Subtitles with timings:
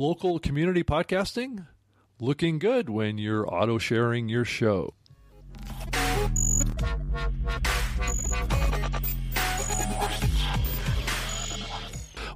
[0.00, 1.66] Local community podcasting,
[2.20, 4.94] looking good when you're auto sharing your show.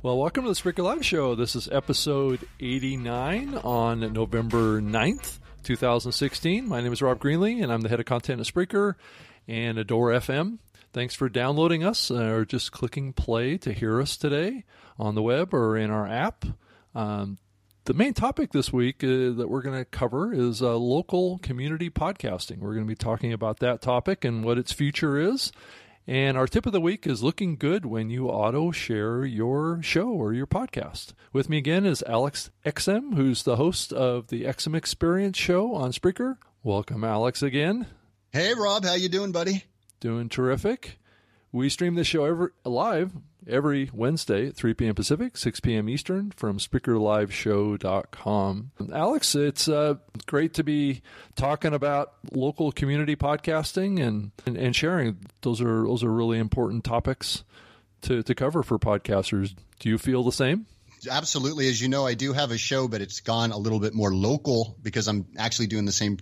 [0.03, 1.37] Well, welcome to the Spreaker Live Show.
[1.37, 6.67] This is episode 89 on November 9th, 2016.
[6.67, 8.97] My name is Rob Greenlee, and I'm the head of content at Spreaker
[9.47, 10.59] and Adore FM.
[10.93, 14.65] Thanks for downloading us uh, or just clicking play to hear us today
[14.99, 16.45] on the web or in our app.
[16.97, 17.39] Um,
[17.85, 21.91] the main topic this week uh, that we're going to cover is uh, local community
[21.91, 22.59] podcasting.
[22.59, 25.51] We're going to be talking about that topic and what its future is.
[26.07, 30.09] And our tip of the week is looking good when you auto share your show
[30.09, 31.13] or your podcast.
[31.33, 35.93] With me again is Alex Exum, who's the host of the Exum Experience show on
[35.93, 36.37] Spreaker.
[36.63, 37.87] Welcome, Alex, again.
[38.33, 38.85] Hey, Rob.
[38.85, 39.65] How you doing, buddy?
[40.01, 40.99] Doing terrific.
[41.53, 43.13] We stream the show every, live
[43.49, 44.95] every Wednesday at 3 p.m.
[44.95, 45.89] Pacific, 6 p.m.
[45.89, 48.71] Eastern from SpreakerLiveShow.com.
[48.93, 49.95] Alex, it's uh,
[50.27, 51.03] great to be
[51.35, 55.19] talking about local community podcasting and, and, and sharing.
[55.43, 57.45] Those are those are really important topics
[58.03, 59.55] to, to cover for podcasters.
[59.79, 60.67] Do you feel the same?
[61.07, 61.69] Absolutely.
[61.69, 64.15] As you know, I do have a show, but it's gone a little bit more
[64.15, 66.19] local because I'm actually doing the same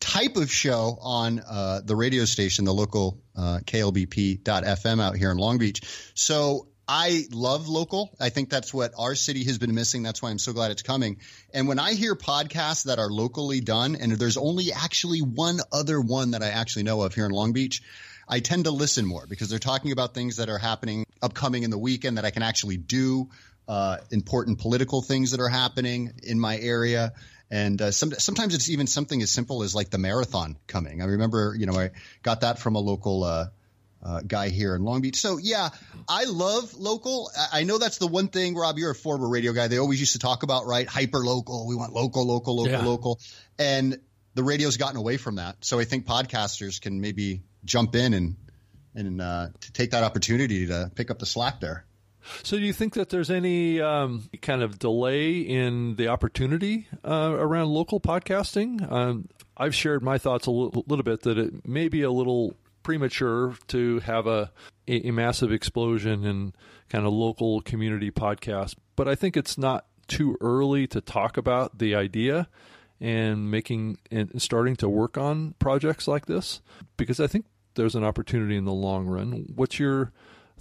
[0.00, 5.38] type of show on uh, the radio station, the local uh, KLBP.FM out here in
[5.38, 5.80] Long Beach.
[6.14, 8.14] So I love local.
[8.20, 10.02] I think that's what our city has been missing.
[10.02, 11.18] That's why I'm so glad it's coming.
[11.52, 16.00] And when I hear podcasts that are locally done, and there's only actually one other
[16.00, 17.82] one that I actually know of here in Long Beach,
[18.28, 21.70] I tend to listen more because they're talking about things that are happening upcoming in
[21.70, 23.30] the weekend that I can actually do
[23.68, 27.12] uh, important political things that are happening in my area.
[27.50, 31.02] And uh, some, sometimes it's even something as simple as like the marathon coming.
[31.02, 31.90] I remember, you know, I
[32.22, 33.46] got that from a local uh,
[34.04, 35.16] uh, guy here in Long Beach.
[35.16, 35.70] So yeah,
[36.08, 37.30] I love local.
[37.52, 38.78] I know that's the one thing, Rob.
[38.78, 39.68] You're a former radio guy.
[39.68, 41.66] They always used to talk about right hyper local.
[41.66, 42.84] We want local, local, local, yeah.
[42.84, 43.20] local,
[43.58, 43.98] and
[44.34, 45.64] the radio's gotten away from that.
[45.64, 48.36] So I think podcasters can maybe jump in and
[48.94, 51.84] and uh, to take that opportunity to pick up the slack there.
[52.42, 57.34] So, do you think that there's any um, kind of delay in the opportunity uh,
[57.38, 58.90] around local podcasting?
[58.90, 62.54] Um, I've shared my thoughts a l- little bit that it may be a little
[62.82, 64.50] premature to have a,
[64.86, 66.52] a, massive explosion in
[66.88, 71.78] kind of local community podcasts, but I think it's not too early to talk about
[71.78, 72.46] the idea
[73.00, 76.60] and making and starting to work on projects like this
[76.96, 79.46] because I think there's an opportunity in the long run.
[79.54, 80.12] What's your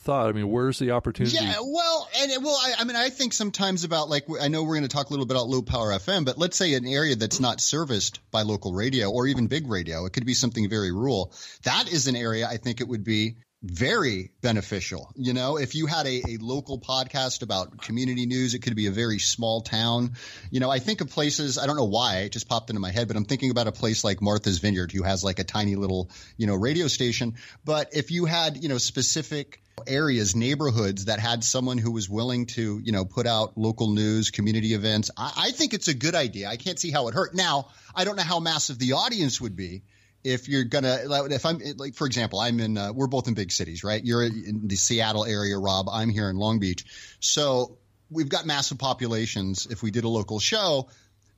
[0.03, 0.29] thought?
[0.29, 1.37] I mean, where's the opportunity?
[1.37, 4.63] Yeah, well, and it, well, I, I mean, I think sometimes about like I know
[4.63, 6.85] we're going to talk a little bit about low power FM, but let's say an
[6.85, 10.69] area that's not serviced by local radio or even big radio, it could be something
[10.69, 11.33] very rural.
[11.63, 15.09] That is an area I think it would be very beneficial.
[15.15, 18.87] You know, if you had a, a local podcast about community news, it could be
[18.87, 20.13] a very small town.
[20.51, 22.91] You know, I think of places, I don't know why, it just popped into my
[22.91, 25.75] head, but I'm thinking about a place like Martha's Vineyard, who has like a tiny
[25.77, 27.35] little, you know, radio station.
[27.63, 32.47] But if you had, you know, specific areas, neighborhoods that had someone who was willing
[32.47, 36.15] to, you know, put out local news, community events, I, I think it's a good
[36.15, 36.49] idea.
[36.49, 37.33] I can't see how it hurt.
[37.33, 39.83] Now, I don't know how massive the audience would be
[40.23, 43.51] if you're gonna if i'm like for example i'm in uh, we're both in big
[43.51, 44.03] cities right?
[44.03, 45.87] You're in the seattle area rob.
[45.89, 46.85] I'm here in long beach.
[47.19, 47.77] So
[48.09, 49.65] we've got massive populations.
[49.65, 50.89] If we did a local show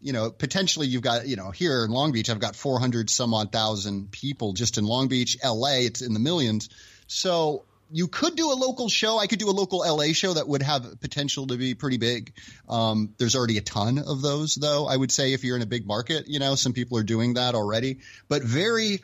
[0.02, 3.34] you know potentially you've got you know here in long beach i've got 400 some
[3.34, 6.70] odd thousand people just in long beach la it's in the millions.
[7.08, 9.18] So you could do a local show.
[9.18, 12.34] I could do a local LA show that would have potential to be pretty big.
[12.68, 14.88] Um, there's already a ton of those, though.
[14.88, 17.36] I would say if you're in a big market, you know, some people are doing
[17.36, 18.00] that already.
[18.28, 19.02] But very,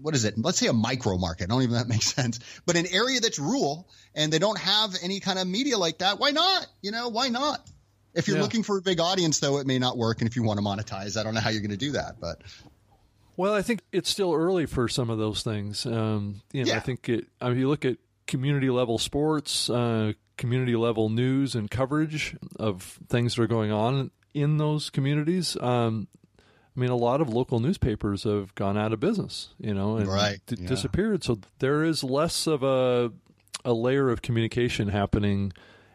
[0.00, 0.34] what is it?
[0.38, 1.44] Let's say a micro market.
[1.44, 2.40] I don't even that makes sense.
[2.64, 6.18] But an area that's rural and they don't have any kind of media like that.
[6.18, 6.66] Why not?
[6.82, 7.60] You know, why not?
[8.14, 8.42] If you're yeah.
[8.42, 10.20] looking for a big audience, though, it may not work.
[10.22, 12.18] And if you want to monetize, I don't know how you're going to do that,
[12.18, 12.40] but.
[13.36, 15.84] Well, I think it's still early for some of those things.
[15.84, 16.76] Um, you know, yeah.
[16.78, 17.26] I think it.
[17.38, 22.98] I mean, you look at community level sports, uh, community level news and coverage of
[23.08, 25.56] things that are going on in those communities.
[25.60, 26.08] Um,
[26.76, 30.06] I mean, a lot of local newspapers have gone out of business, you know, and
[30.06, 30.40] right.
[30.46, 30.68] d- yeah.
[30.68, 31.24] disappeared.
[31.24, 33.12] So there is less of a
[33.64, 35.52] a layer of communication happening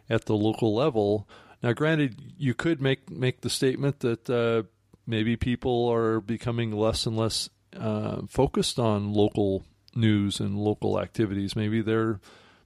[0.10, 1.28] at the local level.
[1.64, 4.64] Now, granted, you could make make the statement that uh,
[5.06, 9.64] maybe people are becoming less and less uh, focused on local
[9.96, 11.56] news and local activities.
[11.56, 12.20] Maybe they're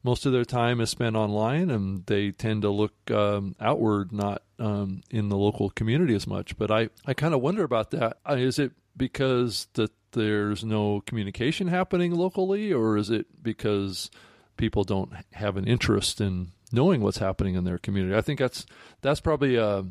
[0.05, 4.43] most of their time is spent online and they tend to look um, outward, not
[4.59, 6.55] um, in the local community as much.
[6.59, 8.17] But I, I kind of wonder about that.
[8.23, 14.11] Uh, it because that there's no communication happening locally, or is it because
[14.57, 18.15] people don't have an interest in knowing what's happening in their community?
[18.15, 18.67] I think that's
[19.01, 19.83] that's probably a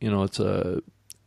[0.00, 0.80] you know it's a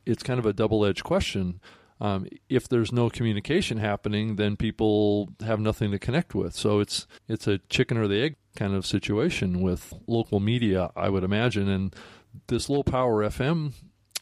[0.06, 1.62] it's kind of a double edged question.
[2.02, 6.56] Um, if there's no communication happening, then people have nothing to connect with.
[6.56, 11.10] So it's it's a chicken or the egg kind of situation with local media, I
[11.10, 11.96] would imagine, and
[12.48, 13.74] this low power FM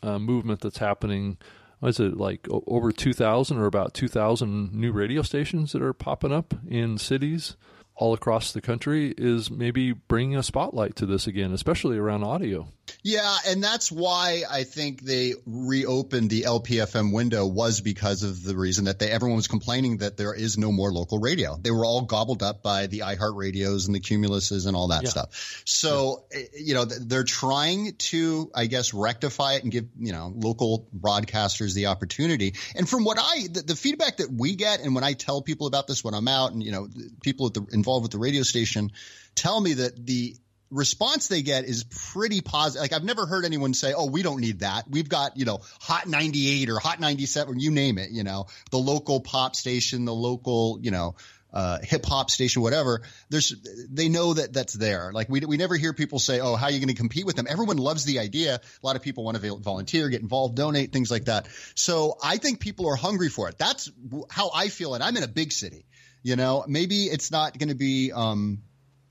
[0.04, 1.38] uh, movement that's happening.
[1.81, 6.54] Is it like over 2,000 or about 2,000 new radio stations that are popping up
[6.68, 7.56] in cities?
[8.00, 12.66] all across the country is maybe bringing a spotlight to this again, especially around audio.
[13.04, 18.56] Yeah, and that's why I think they reopened the LPFM window was because of the
[18.56, 21.58] reason that they everyone was complaining that there is no more local radio.
[21.62, 25.04] They were all gobbled up by the iHeart radios and the Cumuluses and all that
[25.04, 25.10] yeah.
[25.10, 25.62] stuff.
[25.66, 26.40] So, yeah.
[26.60, 31.74] You know, they're trying to I guess rectify it and give, you know, local broadcasters
[31.74, 32.56] the opportunity.
[32.76, 35.68] And from what I the, the feedback that we get and when I tell people
[35.68, 36.88] about this when I'm out and you know,
[37.24, 38.92] people at the involved with the radio station
[39.36, 40.36] tell me that the
[40.71, 42.81] response they get is pretty positive.
[42.81, 44.89] Like I've never heard anyone say, "Oh, we don't need that.
[44.89, 48.12] We've got you know Hot 98 or Hot 97, you name it.
[48.12, 51.16] You know, the local pop station, the local you know."
[51.51, 53.01] Uh, hip hop station, whatever.
[53.31, 53.56] There's,
[53.89, 55.12] they know that that's there.
[55.12, 57.36] Like we, we never hear people say, "Oh, how are you going to compete with
[57.36, 58.57] them?" Everyone loves the idea.
[58.57, 61.48] A lot of people want to volunteer, get involved, donate, things like that.
[61.74, 63.57] So I think people are hungry for it.
[63.57, 63.92] That's
[64.30, 64.94] how I feel.
[64.94, 65.88] And I'm in a big city.
[66.21, 68.62] You know, maybe it's not going to be um,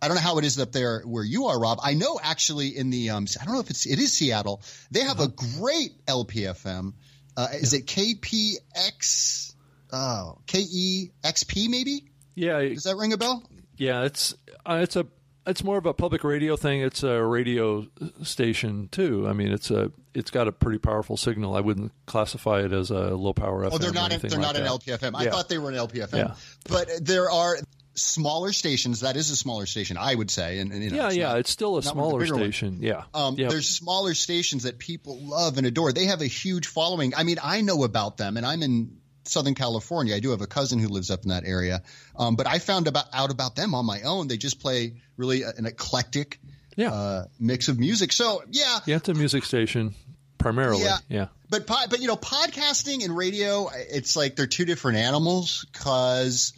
[0.00, 1.78] I don't know how it is up there where you are, Rob.
[1.82, 4.62] I know actually in the um, I don't know if it's it is Seattle.
[4.90, 5.30] They have uh-huh.
[5.36, 6.92] a great LPFM.
[7.36, 7.80] Uh, is yeah.
[7.80, 9.54] it KPX?
[9.92, 12.04] Oh, KEXP maybe?
[12.34, 12.60] Yeah.
[12.60, 13.42] Does that ring a bell?
[13.76, 14.34] Yeah, it's
[14.66, 15.06] uh, it's a
[15.46, 16.80] it's more of a public radio thing.
[16.80, 17.86] It's a radio
[18.22, 19.26] station too.
[19.26, 21.56] I mean, it's a it's got a pretty powerful signal.
[21.56, 23.70] I wouldn't classify it as a low power FM.
[23.72, 24.10] Oh, they're not.
[24.10, 24.62] they're like not that.
[24.62, 25.12] an LPFM.
[25.14, 26.16] I thought they were an LPFM.
[26.16, 26.34] Yeah.
[26.68, 27.56] But there are
[28.00, 29.00] smaller stations.
[29.00, 30.58] That is a smaller station, I would say.
[30.58, 32.74] And, and you know, yeah, it's yeah, not, it's still a smaller station.
[32.74, 32.82] One.
[32.82, 33.02] Yeah.
[33.14, 33.50] Um, yep.
[33.50, 35.92] There's smaller stations that people love and adore.
[35.92, 37.14] They have a huge following.
[37.16, 40.14] I mean, I know about them, and I'm in Southern California.
[40.14, 41.82] I do have a cousin who lives up in that area.
[42.16, 44.28] Um, but I found about out about them on my own.
[44.28, 46.40] They just play really an eclectic
[46.76, 46.92] yeah.
[46.92, 48.12] uh, mix of music.
[48.12, 49.94] So yeah, yeah, it's a music station
[50.38, 50.84] primarily.
[50.84, 51.26] Yeah, yeah.
[51.50, 56.52] But but you know, podcasting and radio, it's like they're two different animals because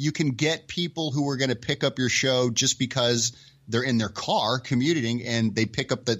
[0.00, 3.36] you can get people who are going to pick up your show just because
[3.68, 6.16] they're in their car commuting and they pick up the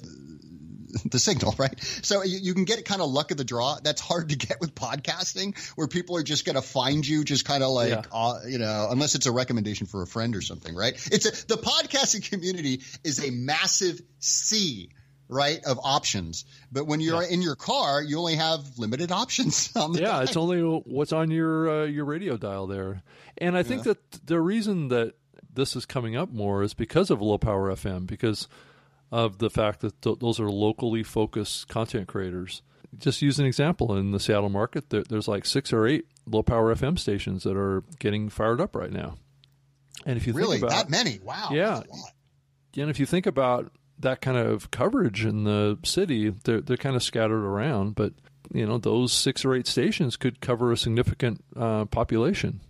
[1.04, 1.80] the signal, right?
[2.02, 3.78] So you, you, can get kind of luck of the draw.
[3.82, 7.44] That's hard to get with podcasting, where people are just going to find you, just
[7.44, 8.02] kind of like, yeah.
[8.12, 10.94] uh, you know, unless it's a recommendation for a friend or something, right?
[11.12, 14.90] It's a, the podcasting community is a massive sea
[15.30, 16.44] right of options.
[16.72, 17.28] But when you're yeah.
[17.30, 21.30] in your car you only have limited options on the yeah it's only what's on
[21.30, 23.02] your uh, your radio dial there.
[23.38, 23.94] And i think yeah.
[23.94, 25.14] that the reason that
[25.52, 28.46] this is coming up more is because of low power fm because
[29.12, 32.62] of the fact that th- those are locally focused content creators.
[32.96, 33.96] Just use an example.
[33.96, 37.56] In the seattle market there, there's like six or eight low power fm stations that
[37.56, 39.16] are getting fired up right now.
[40.06, 40.58] And if you really?
[40.58, 41.18] think about that many?
[41.22, 41.82] Wow yeah.
[42.76, 43.70] and if you think about
[44.00, 46.30] that kind of coverage in the city.
[46.30, 48.12] They're they're kind of scattered around, but
[48.52, 52.60] you know those six or eight stations could cover a significant uh, population.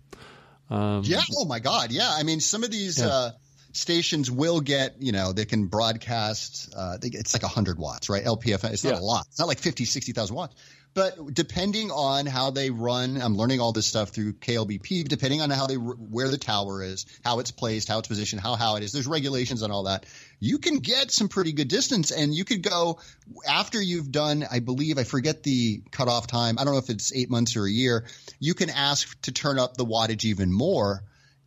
[0.69, 1.21] Um, yeah.
[1.37, 1.91] Oh my God.
[1.91, 2.09] Yeah.
[2.09, 2.99] I mean, some of these.
[2.99, 3.07] Yeah.
[3.07, 3.31] Uh,
[3.73, 8.23] stations will get, you know, they can broadcast, uh, it's like 100 watts, right?
[8.23, 8.99] LPFM, it's not yeah.
[8.99, 9.25] a lot.
[9.29, 10.55] It's not like 50, 60,000 watts.
[10.93, 15.07] But depending on how they run, I'm learning all this stuff through KLBP.
[15.07, 18.55] Depending on how they where the tower is, how it's placed, how it's positioned, how
[18.55, 18.91] how it is.
[18.91, 20.05] There's regulations on all that.
[20.39, 22.99] You can get some pretty good distance, and you could go
[23.47, 24.45] after you've done.
[24.49, 26.57] I believe I forget the cutoff time.
[26.59, 28.05] I don't know if it's eight months or a year.
[28.39, 31.03] You can ask to turn up the wattage even more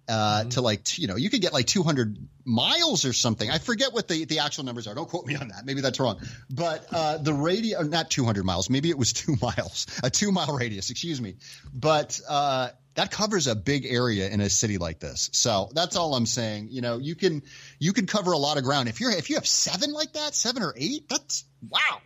[0.09, 0.49] uh, mm-hmm.
[0.51, 3.51] to like you know you could get like 200 miles or something.
[3.51, 4.95] I forget what the the actual numbers are.
[4.95, 5.65] Don't quote me on that.
[5.65, 6.21] Maybe that's wrong.
[6.51, 8.69] But uh, the radio, not 200 miles.
[8.71, 10.91] Maybe it was two miles, a two mile radius.
[10.91, 11.37] Excuse me.
[11.73, 15.31] But uh, that covers a big area in a city like this.
[15.33, 16.69] So that's all I'm saying.
[16.71, 17.43] You know, you can
[17.79, 20.35] you can cover a lot of ground if you're if you have seven like that,
[20.35, 21.09] seven or eight.
[21.09, 22.01] That's wow.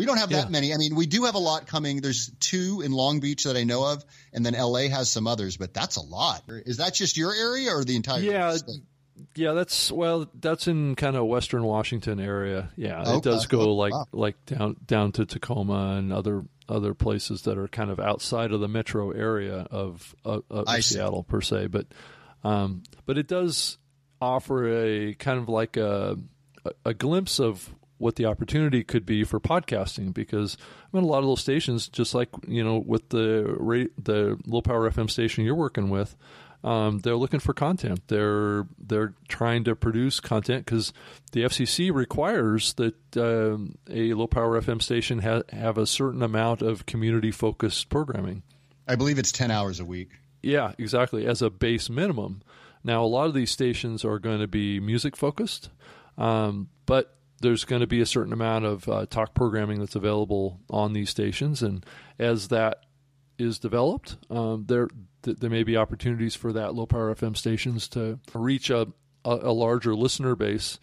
[0.00, 0.38] We don't have yeah.
[0.38, 0.72] that many.
[0.72, 2.00] I mean, we do have a lot coming.
[2.00, 4.02] There's two in Long Beach that I know of,
[4.32, 6.42] and then LA has some others, but that's a lot.
[6.48, 8.80] Is that just your area or the entire yeah, state?
[9.34, 12.70] Yeah, that's well, that's in kind of Western Washington area.
[12.76, 13.16] Yeah, okay.
[13.16, 14.06] it does go like wow.
[14.12, 18.60] like down down to Tacoma and other other places that are kind of outside of
[18.60, 21.66] the metro area of, of, of Seattle per se.
[21.66, 21.88] But
[22.42, 23.76] um, but it does
[24.18, 26.16] offer a kind of like a
[26.86, 27.68] a glimpse of
[28.00, 31.88] what the opportunity could be for podcasting because I mean a lot of those stations
[31.88, 36.16] just like you know with the the low power FM station you're working with
[36.62, 38.00] Um, they're looking for content.
[38.08, 40.92] They're they're trying to produce content because
[41.32, 46.60] the FCC requires that um, a low power FM station ha- have a certain amount
[46.60, 48.42] of community focused programming.
[48.86, 50.10] I believe it's ten hours a week.
[50.42, 51.26] Yeah, exactly.
[51.26, 52.42] As a base minimum.
[52.84, 55.70] Now, a lot of these stations are going to be music focused,
[56.18, 60.60] um, but there's going to be a certain amount of uh, talk programming that's available
[60.68, 61.84] on these stations, and
[62.18, 62.84] as that
[63.38, 64.88] is developed, um, there
[65.22, 68.88] th- there may be opportunities for that low power FM stations to reach a,
[69.24, 70.78] a, a larger listener base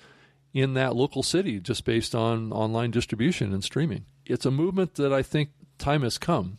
[0.54, 4.06] in that local city just based on online distribution and streaming.
[4.26, 6.58] It's a movement that I think time has come.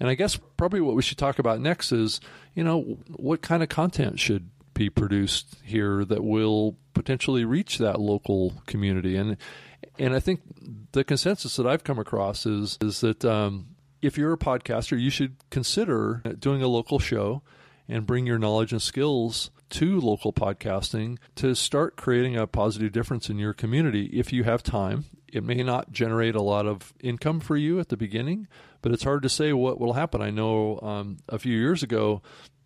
[0.00, 2.20] And I guess probably what we should talk about next is,
[2.54, 8.00] you know, what kind of content should be produced here that will potentially reach that
[8.00, 9.16] local community.
[9.16, 9.36] And
[9.98, 10.40] and I think
[10.92, 15.10] the consensus that I've come across is is that um, if you're a podcaster, you
[15.10, 17.42] should consider doing a local show
[17.88, 23.28] and bring your knowledge and skills to local podcasting to start creating a positive difference
[23.28, 25.04] in your community if you have time.
[25.32, 28.46] It may not generate a lot of income for you at the beginning,
[28.82, 30.22] but it's hard to say what will happen.
[30.22, 32.22] I know um, a few years ago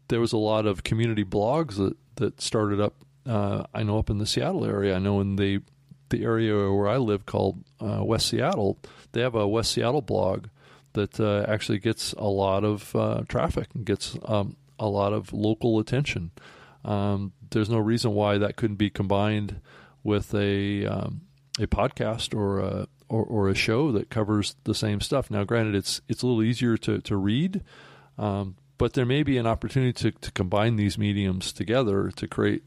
[0.09, 2.95] there was a lot of community blogs that, that started up.
[3.29, 4.97] Uh, I know up in the Seattle area.
[4.97, 5.61] I know in the
[6.09, 8.79] the area where I live called uh, West Seattle,
[9.13, 10.47] they have a West Seattle blog
[10.95, 15.33] that uh, actually gets a lot of uh, traffic and gets um, a lot of
[15.33, 16.31] local attention.
[16.85, 19.61] Um, there's no reason why that couldn't be combined
[20.03, 21.23] with a um,
[21.59, 25.31] a podcast or a or, or, a show that covers the same stuff.
[25.31, 27.63] Now, granted, it's it's a little easier to to read,
[28.17, 32.63] um, but there may be an opportunity to, to combine these mediums together to create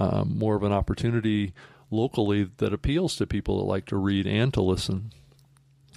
[0.00, 1.52] um, more of an opportunity
[1.90, 5.12] locally that appeals to people that like to read and to listen.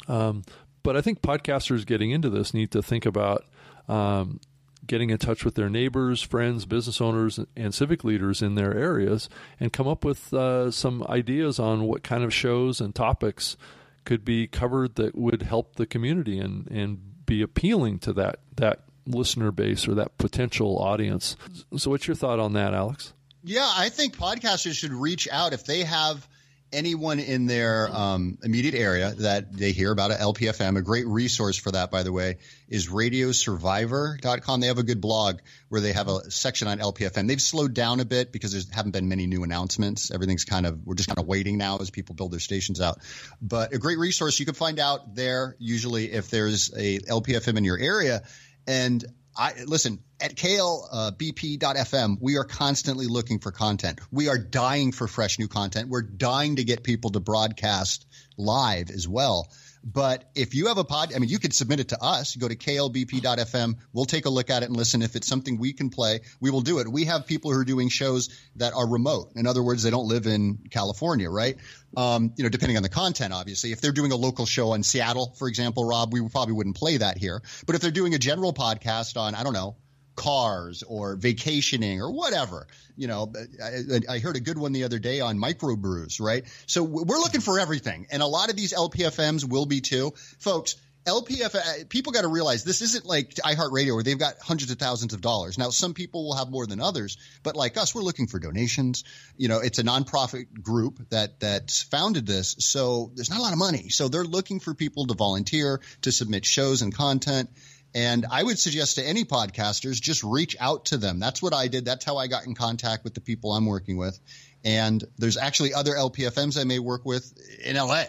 [0.08, 0.44] Um,
[0.84, 3.46] but I think podcasters getting into this need to think about
[3.88, 4.42] um,
[4.86, 9.30] getting in touch with their neighbors, friends, business owners, and civic leaders in their areas
[9.60, 13.56] and come up with uh, some ideas on what kind of shows and topics
[14.04, 18.82] could be covered that would help the community and, and be appealing to that that
[19.06, 21.38] listener base or that potential audience.
[21.78, 23.14] So, what's your thought on that, Alex?
[23.44, 26.26] Yeah, I think podcasters should reach out if they have
[26.74, 31.58] anyone in their um, immediate area that they hear about at LPFM, a great resource
[31.58, 34.60] for that, by the way, is radiosurvivor.com.
[34.60, 37.28] They have a good blog where they have a section on LPFM.
[37.28, 40.10] They've slowed down a bit because there haven't been many new announcements.
[40.10, 43.00] Everything's kind of, we're just kind of waiting now as people build their stations out.
[43.42, 44.40] But a great resource.
[44.40, 48.24] You can find out there usually if there's a LPFM in your area.
[48.66, 52.14] And I listen at klbp.fm.
[52.14, 54.00] Uh, we are constantly looking for content.
[54.12, 55.90] We are dying for fresh new content.
[55.90, 58.06] We're dying to get people to broadcast
[58.38, 59.52] live as well.
[59.84, 62.36] But if you have a pod, I mean, you could submit it to us.
[62.36, 63.76] Go to klbp.fm.
[63.92, 65.02] We'll take a look at it and listen.
[65.02, 66.88] If it's something we can play, we will do it.
[66.88, 69.34] We have people who are doing shows that are remote.
[69.36, 71.58] In other words, they don't live in California, right?
[71.98, 73.74] Um, you know, depending on the content, obviously.
[73.74, 76.98] If they're doing a local show in Seattle, for example, Rob, we probably wouldn't play
[76.98, 77.42] that here.
[77.66, 79.76] But if they're doing a general podcast on, I don't know,
[80.16, 82.68] cars or vacationing or whatever.
[82.96, 86.46] You know, I, I, heard a good one the other day on microbrews, right?
[86.68, 88.08] So we're looking for everything.
[88.12, 90.14] And a lot of these LPFMs will be too.
[90.40, 94.72] Folks, LPF, uh, people got to realize this isn't like iHeartRadio where they've got hundreds
[94.72, 95.58] of thousands of dollars.
[95.58, 99.04] Now, some people will have more than others, but like us, we're looking for donations.
[99.36, 103.52] You know, it's a nonprofit group that that's founded this, so there's not a lot
[103.52, 103.90] of money.
[103.90, 107.50] So they're looking for people to volunteer, to submit shows and content.
[107.96, 111.20] And I would suggest to any podcasters, just reach out to them.
[111.20, 111.86] That's what I did.
[111.86, 114.20] That's how I got in contact with the people I'm working with.
[114.64, 117.32] And there's actually other LPFMs I may work with
[117.64, 118.06] in LA.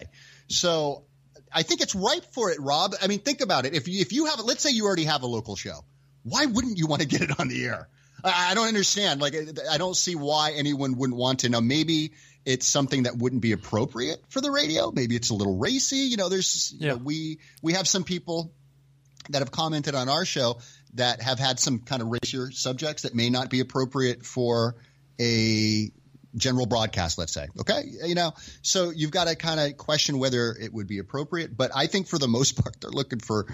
[0.49, 1.05] So
[1.53, 2.95] I think it's ripe for it, Rob.
[3.03, 3.75] I mean, think about it.
[3.75, 5.85] If you, if you have, let's say you already have a local show,
[6.23, 7.89] why wouldn't you want to get it on the air?
[8.25, 9.21] I, I don't understand.
[9.21, 9.35] Like,
[9.71, 11.51] I don't see why anyone wouldn't want to.
[11.51, 12.13] Now, maybe
[12.47, 14.91] it's something that wouldn't be appropriate for the radio.
[14.91, 15.99] Maybe it's a little racy.
[15.99, 18.53] You know, there's, you know, we, we have some people
[19.31, 20.59] that have commented on our show
[20.95, 24.77] that have had some kind of racier subjects that may not be appropriate for
[25.21, 25.91] a
[26.37, 27.49] general broadcast, let's say.
[27.61, 27.85] Okay.
[28.05, 31.57] You know, so you've got to kind of question whether it would be appropriate.
[31.57, 33.47] But I think for the most part, they're looking for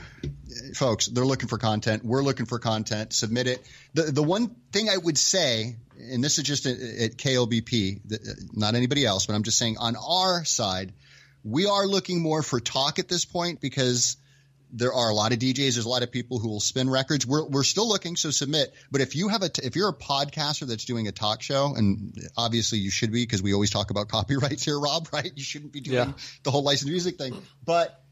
[0.74, 2.04] folks, they're looking for content.
[2.04, 3.12] We're looking for content.
[3.12, 3.66] Submit it.
[3.94, 8.74] The, the one thing I would say, and this is just at, at KLBP, not
[8.74, 10.92] anybody else, but I'm just saying on our side,
[11.42, 14.16] we are looking more for talk at this point because
[14.72, 15.74] there are a lot of DJs.
[15.74, 17.26] There's a lot of people who will spin records.
[17.26, 18.72] We're, we're still looking, so submit.
[18.90, 21.74] But if you have a, t- if you're a podcaster that's doing a talk show,
[21.74, 25.30] and obviously you should be because we always talk about copyrights here, Rob, right?
[25.34, 26.12] You shouldn't be doing yeah.
[26.42, 27.34] the whole licensed music thing,
[27.64, 28.02] but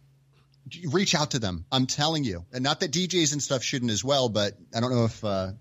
[0.90, 1.64] reach out to them.
[1.72, 4.90] I'm telling you, and not that DJs and stuff shouldn't as well, but I don't
[4.90, 5.52] know if, uh,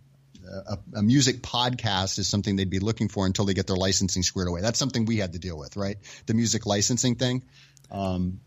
[0.48, 4.24] a, a, music podcast is something they'd be looking for until they get their licensing
[4.24, 4.62] squared away.
[4.62, 5.98] That's something we had to deal with, right?
[6.26, 7.44] The music licensing thing.
[7.92, 8.40] Um,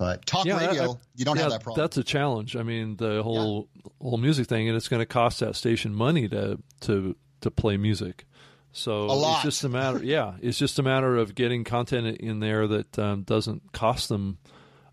[0.00, 1.84] but talk yeah, radio, I, you don't yeah, have that problem.
[1.84, 2.56] That's a challenge.
[2.56, 3.90] I mean, the whole yeah.
[4.00, 7.76] whole music thing, and it's going to cost that station money to to to play
[7.76, 8.24] music.
[8.72, 10.02] So it's just a matter.
[10.02, 14.38] yeah, it's just a matter of getting content in there that um, doesn't cost them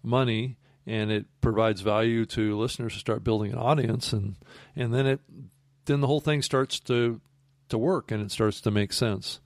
[0.04, 4.36] money and it provides value to listeners to start building an audience and
[4.76, 5.20] and then it
[5.86, 7.20] then the whole thing starts to
[7.70, 9.40] to work and it starts to make sense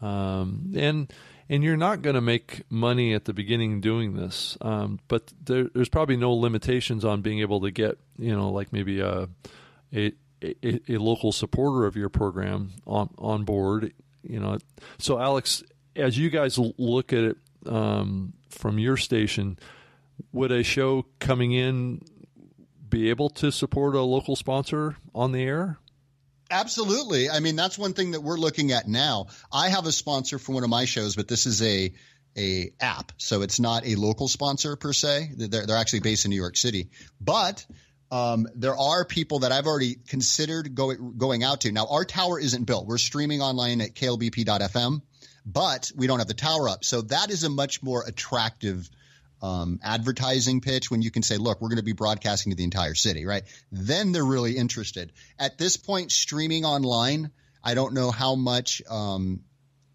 [0.00, 1.12] um, and
[1.48, 5.64] and you're not going to make money at the beginning doing this um, but there,
[5.74, 9.28] there's probably no limitations on being able to get you know like maybe a
[9.94, 10.12] a,
[10.42, 14.58] a, a local supporter of your program on on board you know
[14.98, 15.62] so alex
[15.94, 17.36] as you guys look at it
[17.66, 19.58] um, from your station
[20.32, 22.00] would a show coming in
[22.88, 25.78] be able to support a local sponsor on the air?
[26.50, 27.28] Absolutely.
[27.28, 29.26] I mean, that's one thing that we're looking at now.
[29.52, 31.92] I have a sponsor for one of my shows, but this is a
[32.38, 35.30] a app, so it's not a local sponsor per se.
[35.36, 37.64] They're, they're actually based in New York City, but
[38.10, 41.72] um, there are people that I've already considered going going out to.
[41.72, 42.86] Now, our tower isn't built.
[42.86, 45.00] We're streaming online at klbp.fm,
[45.44, 46.84] but we don't have the tower up.
[46.84, 48.88] So that is a much more attractive
[49.42, 52.64] um, advertising pitch when you can say, look, we're going to be broadcasting to the
[52.64, 53.42] entire city, right?
[53.70, 55.12] Then they're really interested.
[55.38, 57.30] At this point, streaming online,
[57.62, 59.40] I don't know how much um,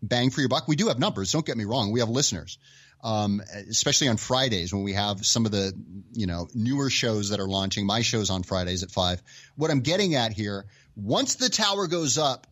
[0.01, 0.67] bang for your buck.
[0.67, 1.31] We do have numbers.
[1.31, 1.91] Don't get me wrong.
[1.91, 2.57] We have listeners.
[3.03, 5.73] Um, especially on Fridays when we have some of the,
[6.13, 7.87] you know, newer shows that are launching.
[7.87, 9.23] My show's on Fridays at five.
[9.55, 12.45] What I'm getting at here, once the tower goes up,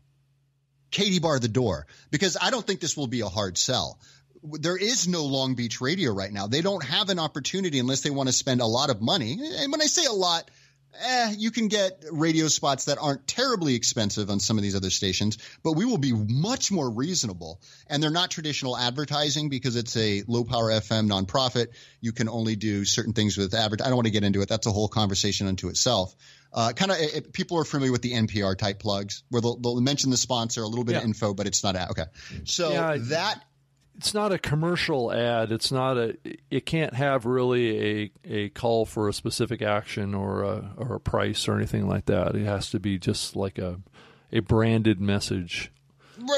[0.91, 4.00] Katie bar the door because I don't think this will be a hard sell
[4.43, 6.48] there is no Long Beach radio right now.
[6.48, 9.39] They don't have an opportunity unless they want to spend a lot of money.
[9.58, 10.50] And when I say a lot,
[11.01, 14.89] eh, you can get radio spots that aren't terribly expensive on some of these other
[14.89, 17.62] stations, but we will be much more reasonable.
[17.88, 21.67] And they're not traditional advertising because it's a low power FM nonprofit.
[22.01, 23.81] You can only do certain things with advert.
[23.81, 24.50] I don't want to get into it.
[24.50, 26.15] That's a whole conversation unto itself.
[26.52, 30.10] Uh, kind of people are familiar with the NPR type plugs where they'll, they'll mention
[30.10, 30.99] the sponsor, a little bit yeah.
[30.99, 31.91] of info, but it's not out.
[31.91, 32.06] okay.
[32.45, 33.43] So yeah, that
[33.99, 35.51] it's not a commercial ad.
[35.51, 36.17] It's not a.
[36.49, 40.99] It can't have really a a call for a specific action or a or a
[41.01, 42.33] price or anything like that.
[42.33, 43.81] It has to be just like a
[44.31, 45.69] a branded message.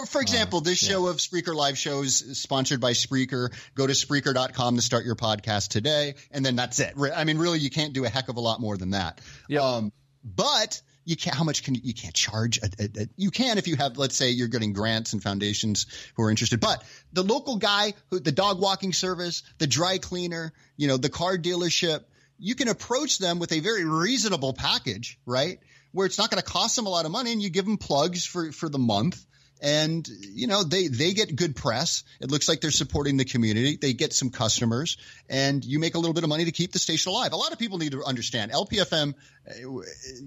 [0.09, 0.89] For example, uh, this yeah.
[0.89, 3.53] show of Spreaker Live shows sponsored by Spreaker.
[3.75, 6.95] Go to Spreaker.com to start your podcast today, and then that's it.
[7.15, 9.21] I mean, really, you can't do a heck of a lot more than that.
[9.47, 9.61] Yeah.
[9.61, 9.91] Um,
[10.23, 13.67] but you can't how much can you, can't charge a, a, a, you can if
[13.67, 16.83] you have let's say you're getting grants and foundations who are interested but
[17.13, 21.37] the local guy who the dog walking service the dry cleaner you know the car
[21.37, 22.03] dealership
[22.41, 25.59] you can approach them with a very reasonable package right?
[25.93, 27.77] Where it's not going to cost them a lot of money and you give them
[27.77, 29.23] plugs for for the month
[29.61, 32.03] and you know they they get good press.
[32.19, 33.77] It looks like they're supporting the community.
[33.79, 34.97] They get some customers.
[35.29, 37.31] And you make a little bit of money to keep the station alive.
[37.31, 39.13] A lot of people need to understand lpfm
[39.47, 39.53] eh,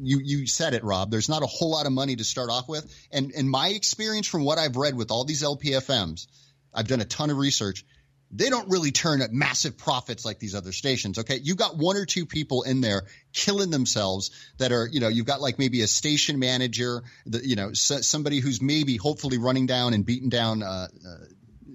[0.01, 1.11] you you said it rob.
[1.11, 2.85] There's not a whole lot of money to start off with.
[3.12, 6.27] And in my experience from what i've read with all these lpfms
[6.73, 7.85] i've done a ton of research
[8.31, 11.19] they don't really turn at massive profits like these other stations.
[11.19, 11.39] Okay.
[11.43, 15.27] You got one or two people in there killing themselves that are, you know, you've
[15.27, 19.95] got like maybe a station manager, the, you know, somebody who's maybe hopefully running down
[19.95, 21.15] and beating down, uh, uh,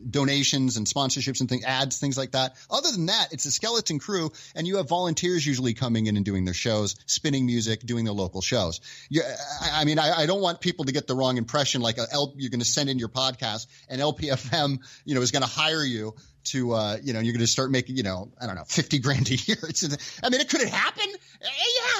[0.10, 2.56] donations and sponsorships and things, ads, things like that.
[2.70, 6.26] Other than that, it's a skeleton crew, and you have volunteers usually coming in and
[6.26, 8.82] doing their shows, spinning music, doing their local shows.
[9.10, 9.22] You,
[9.62, 12.06] I, I mean, I, I, don't want people to get the wrong impression, like a
[12.12, 15.50] L, you're going to send in your podcast, and LPFM, you know, is going to
[15.50, 18.56] hire you to uh, you know you're going to start making you know I don't
[18.56, 19.58] know fifty grand a year.
[19.70, 19.84] It's
[20.24, 21.08] I mean it could it happen?
[21.42, 21.48] Eh,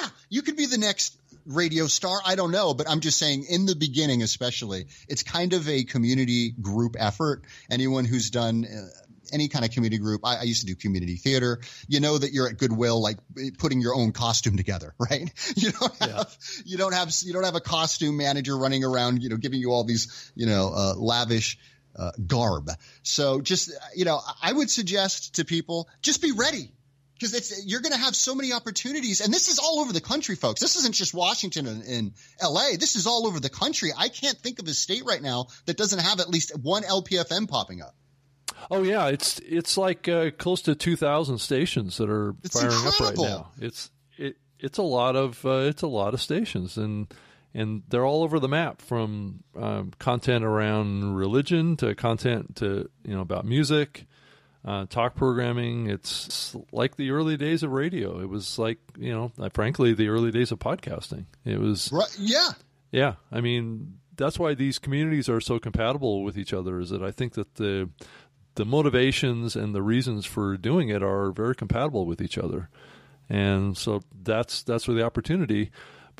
[0.00, 2.20] yeah, you could be the next radio star.
[2.24, 5.84] I don't know, but I'm just saying in the beginning, especially, it's kind of a
[5.84, 7.44] community group effort.
[7.70, 8.64] Anyone who's done.
[8.64, 8.88] Uh,
[9.32, 10.22] any kind of community group.
[10.24, 11.60] I, I, used to do community theater.
[11.86, 13.18] You know that you're at Goodwill, like
[13.58, 15.30] putting your own costume together, right?
[15.54, 16.62] You don't have, yeah.
[16.64, 19.70] you don't have, you don't have a costume manager running around, you know, giving you
[19.70, 21.58] all these, you know, uh, lavish
[21.96, 22.70] uh, garb.
[23.02, 26.72] So just, you know, I would suggest to people just be ready.
[27.14, 29.20] Because it's you're going to have so many opportunities.
[29.20, 30.58] And this is all over the country folks.
[30.58, 33.90] This isn't just washington and, and, la this is all over the country.
[33.94, 37.46] I can't think of a state right now that doesn't have at least one lpfm
[37.46, 37.94] popping up.
[38.70, 39.08] Oh yeah.
[39.08, 43.24] It's it's like uh, close to 2000 stations that are it's firing incredible.
[43.24, 43.66] up right now.
[43.66, 46.78] It's it it's a lot of uh, it's a lot of stations.
[46.78, 47.12] And
[47.54, 53.14] and they're all over the map from um, content around religion to content to you
[53.14, 54.06] know about music
[54.64, 59.32] uh, talk programming it's like the early days of radio it was like you know
[59.38, 62.50] uh, frankly the early days of podcasting it was right, yeah
[62.92, 66.80] Yeah, I mean that's why these communities are so compatible with each other.
[66.80, 67.88] Is that I think that the
[68.56, 72.68] the motivations and the reasons for doing it are very compatible with each other,
[73.28, 75.70] and so that's that's where the opportunity.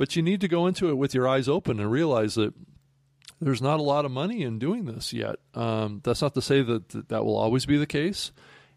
[0.01, 2.55] But you need to go into it with your eyes open and realize that
[3.39, 5.35] there's not a lot of money in doing this yet.
[5.53, 8.31] Um, that's not to say that, that that will always be the case,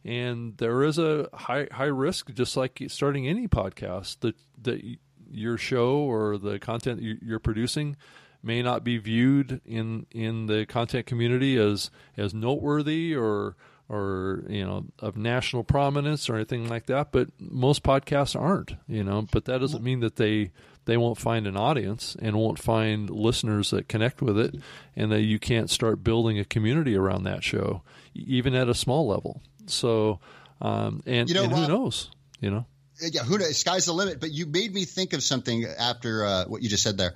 [0.05, 4.83] and there is a high high risk, just like starting any podcast, that that
[5.31, 7.97] your show or the content you're producing
[8.43, 13.57] may not be viewed in in the content community as as noteworthy or
[13.89, 19.05] or you know of national prominence or anything like that but most podcasts aren't you
[19.05, 20.51] know but that doesn't mean that they
[20.87, 24.55] they won't find an audience and won't find listeners that connect with it
[24.97, 27.83] and that you can't start building a community around that show
[28.14, 30.20] even at a small level so
[30.61, 32.64] um, and, you know, and who knows you know
[33.01, 36.44] yeah who knows sky's the limit but you made me think of something after uh,
[36.47, 37.14] what you just said there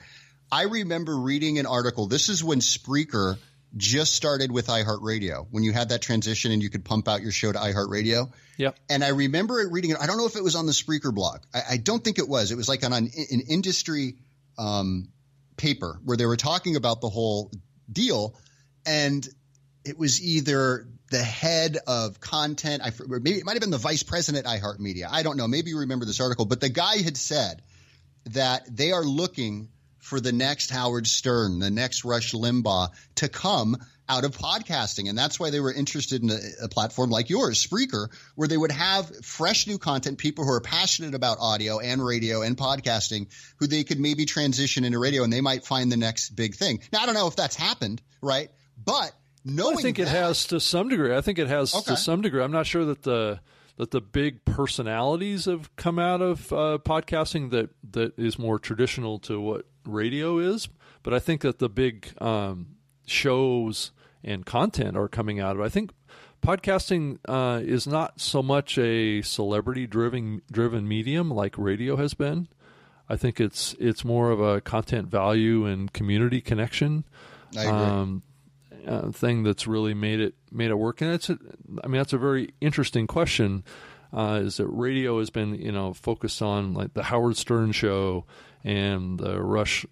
[0.51, 2.07] I remember reading an article.
[2.07, 3.37] This is when Spreaker
[3.77, 7.33] just started with iHeartRadio, when you had that transition and you could pump out your
[7.33, 8.33] show to iHeartRadio.
[8.57, 8.77] Yep.
[8.89, 9.99] And I remember it reading it.
[10.01, 11.41] I don't know if it was on the Spreaker blog.
[11.53, 12.51] I, I don't think it was.
[12.51, 14.17] It was like on an, an industry
[14.57, 15.09] um,
[15.57, 17.53] paper where they were talking about the whole
[17.91, 18.35] deal.
[18.87, 19.29] And
[19.85, 24.03] it was either the head of content, I, maybe it might have been the vice
[24.03, 25.09] president at iHeartMedia.
[25.11, 25.49] I don't know.
[25.49, 27.63] Maybe you remember this article, but the guy had said
[28.31, 33.77] that they are looking for the next Howard Stern, the next Rush Limbaugh to come
[34.09, 35.09] out of podcasting.
[35.09, 38.57] And that's why they were interested in a, a, platform like yours, Spreaker, where they
[38.57, 43.27] would have fresh new content, people who are passionate about audio and radio and podcasting,
[43.59, 46.81] who they could maybe transition into radio and they might find the next big thing.
[46.93, 48.51] Now, I don't know if that's happened, right?
[48.83, 49.13] But
[49.45, 51.15] knowing well, I think that, it has to some degree.
[51.15, 51.93] I think it has okay.
[51.93, 52.43] to some degree.
[52.43, 53.41] I'm not sure that the
[53.77, 59.21] that the big personalities have come out of uh, podcasting that that is more traditional
[59.21, 60.69] to what radio is,
[61.03, 65.63] but I think that the big um, shows and content are coming out of.
[65.63, 65.65] It.
[65.65, 65.91] I think
[66.43, 72.49] podcasting uh, is not so much a celebrity driven driven medium like radio has been.
[73.09, 77.05] I think it's it's more of a content value and community connection
[77.57, 78.23] um,
[78.87, 81.01] uh, thing that's really made it made it work.
[81.01, 81.39] And it's a,
[81.83, 83.65] I mean that's a very interesting question.
[84.11, 88.25] Uh, is that radio has been you know focused on like the Howard Stern show
[88.69, 89.87] and the Rush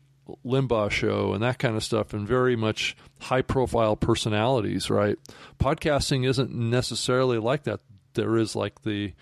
[0.45, 5.17] Limbaugh show and that kind of stuff, and very much high profile personalities, right?
[5.59, 7.81] Podcasting isn't necessarily like that.
[8.15, 9.15] There is like the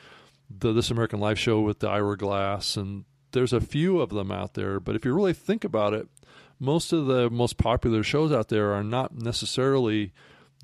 [0.51, 4.33] the This American Life show with the Ira Glass, and there's a few of them
[4.33, 4.81] out there.
[4.81, 6.09] But if you really think about it,
[6.59, 10.12] most of the most popular shows out there are not necessarily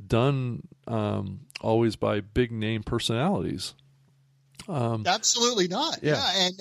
[0.04, 3.74] done um, always by big name personalities.
[4.68, 5.98] Um, Absolutely not.
[6.02, 6.14] Yeah.
[6.14, 6.46] yeah.
[6.46, 6.60] And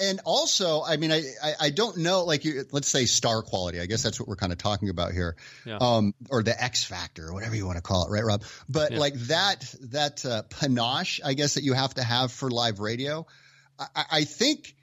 [0.00, 3.80] and also, I mean, I, I, I don't know, like, you, let's say star quality.
[3.80, 5.78] I guess that's what we're kind of talking about here, yeah.
[5.80, 8.42] um, or the X factor, or whatever you want to call it, right, Rob?
[8.68, 8.98] But yeah.
[8.98, 13.26] like that that uh, panache, I guess that you have to have for live radio.
[13.78, 14.74] I, I think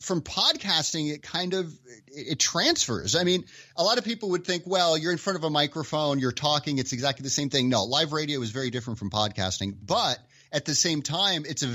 [0.00, 1.72] from podcasting, it kind of
[2.08, 3.16] it, it transfers.
[3.16, 3.44] I mean,
[3.76, 6.78] a lot of people would think, well, you're in front of a microphone, you're talking,
[6.78, 7.68] it's exactly the same thing.
[7.68, 10.18] No, live radio is very different from podcasting, but
[10.52, 11.66] at the same time, it's a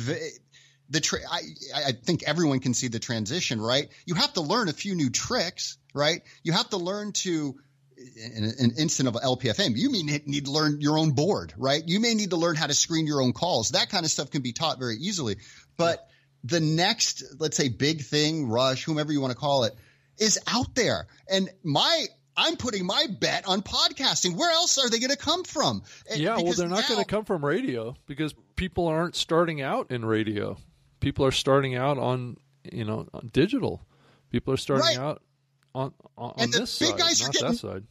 [0.90, 1.42] the tra- I,
[1.76, 3.90] I think everyone can see the transition, right?
[4.06, 6.22] You have to learn a few new tricks, right?
[6.44, 7.56] You have to learn to
[8.16, 11.84] in an instant of LPFM, you may need to learn your own board, right?
[11.86, 13.72] You may need to learn how to screen your own calls.
[13.72, 15.38] That kind of stuff can be taught very easily.
[15.76, 16.08] But
[16.44, 19.76] the next, let's say, big thing, rush, whomever you want to call it,
[20.18, 21.08] is out there.
[21.30, 22.06] And my
[22.38, 24.38] I'm putting my bet on podcasting.
[24.38, 25.84] Where else are they going to come from?
[26.16, 30.06] Yeah, well, they're not going to come from radio because people aren't starting out in
[30.06, 30.58] radio
[31.00, 33.86] people are starting out on you know on digital.
[34.32, 34.98] People are starting right.
[34.98, 35.22] out
[35.74, 37.84] on on, on this side, not getting, that side.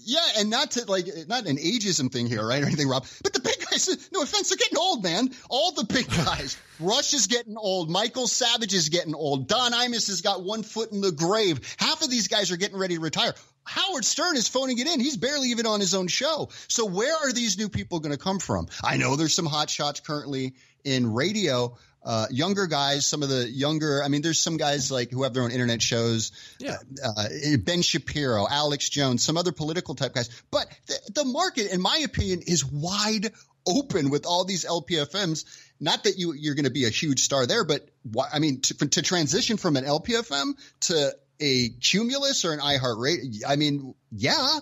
[0.00, 3.04] Yeah, and not to like not an ageism thing here, right, or anything, Rob.
[3.22, 5.28] But the big guys, no offense, they're getting old, man.
[5.50, 6.56] All the big guys.
[6.80, 7.90] Rush is getting old.
[7.90, 9.48] Michael Savage is getting old.
[9.48, 11.60] Don Imus has got one foot in the grave.
[11.78, 13.34] Half of these guys are getting ready to retire.
[13.64, 14.98] Howard Stern is phoning it in.
[14.98, 16.48] He's barely even on his own show.
[16.68, 18.68] So where are these new people going to come from?
[18.82, 20.54] I know there's some hot shots currently
[20.84, 21.76] in radio.
[22.04, 25.34] Uh, younger guys, some of the younger, I mean, there's some guys like who have
[25.34, 26.32] their own internet shows.
[26.58, 26.76] Yeah.
[27.04, 27.24] Uh,
[27.58, 30.30] ben Shapiro, Alex Jones, some other political type guys.
[30.50, 33.32] But the, the market, in my opinion, is wide
[33.66, 35.44] open with all these LPFMs.
[35.80, 38.60] Not that you, you're going to be a huge star there, but why, I mean,
[38.62, 44.58] to, to transition from an LPFM to a Cumulus or an iHeartRadio, I mean, yeah,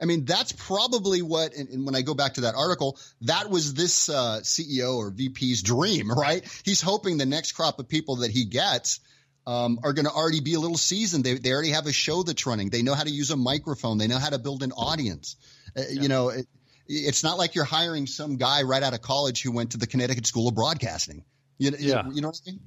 [0.00, 3.50] I mean, that's probably what, and, and, when I go back to that article, that
[3.50, 6.42] was this uh, CEO or VP's dream, right?
[6.64, 9.00] He's hoping the next crop of people that he gets
[9.46, 11.24] um, are going to already be a little seasoned.
[11.24, 12.70] They, they already have a show that's running.
[12.70, 13.98] They know how to use a microphone.
[13.98, 15.36] They know how to build an audience.
[15.76, 16.02] Uh, yeah.
[16.02, 16.46] You know, it,
[16.86, 19.86] it's not like you're hiring some guy right out of college who went to the
[19.86, 21.24] Connecticut School of Broadcasting.
[21.58, 22.06] You, yeah.
[22.06, 22.60] you, you know what I mean?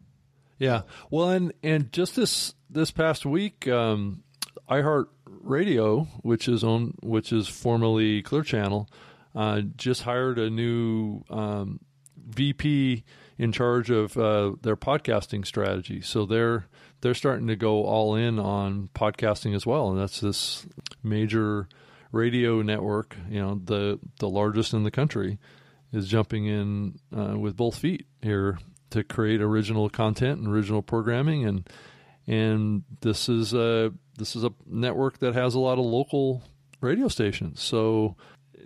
[0.59, 0.81] Yeah.
[1.09, 4.23] Well, and and just this this past week, um,
[4.69, 5.07] iHeart
[5.43, 8.89] Radio, which is on which is formerly Clear Channel,
[9.35, 11.79] uh, just hired a new um,
[12.17, 13.03] VP
[13.37, 16.01] in charge of uh, their podcasting strategy.
[16.01, 16.67] So they're
[17.01, 20.65] they're starting to go all in on podcasting as well, and that's this
[21.03, 21.67] major
[22.11, 25.39] radio network, you know, the the largest in the country,
[25.91, 28.59] is jumping in uh, with both feet here
[28.91, 31.69] to create original content and original programming, and
[32.27, 36.43] and this is a this is a network that has a lot of local
[36.81, 37.61] radio stations.
[37.61, 38.15] So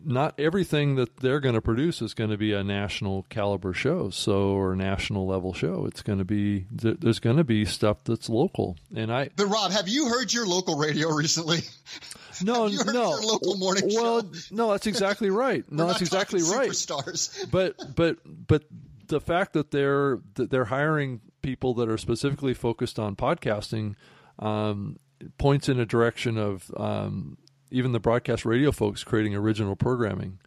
[0.03, 4.09] not everything that they're going to produce is going to be a national caliber show,
[4.09, 5.85] so or a national level show.
[5.85, 8.77] It's going to be there's going to be stuff that's local.
[8.95, 11.59] And I, but Rob, have you heard your local radio recently?
[12.39, 13.09] No, no.
[13.19, 14.29] local morning well, show?
[14.51, 15.65] no, that's exactly right.
[15.71, 16.69] No, that's exactly right.
[16.69, 17.49] Superstars.
[17.51, 18.63] But but but
[19.07, 23.95] the fact that they're that they're hiring people that are specifically focused on podcasting
[24.37, 24.97] um,
[25.37, 27.37] points in a direction of um,
[27.71, 30.39] even the broadcast radio folks creating original programming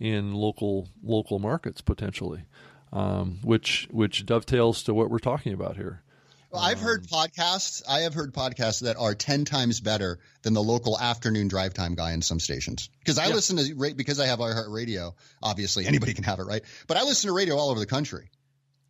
[0.00, 2.44] in local local markets potentially,
[2.92, 6.02] um, which which dovetails to what we're talking about here.
[6.50, 7.82] Well, I've heard um, podcasts.
[7.88, 11.96] I have heard podcasts that are ten times better than the local afternoon drive time
[11.96, 12.90] guy in some stations.
[13.00, 13.34] Because I yeah.
[13.34, 15.14] listen to because I have iHeart Radio.
[15.42, 16.62] Obviously, anybody can have it, right?
[16.86, 18.30] But I listen to radio all over the country.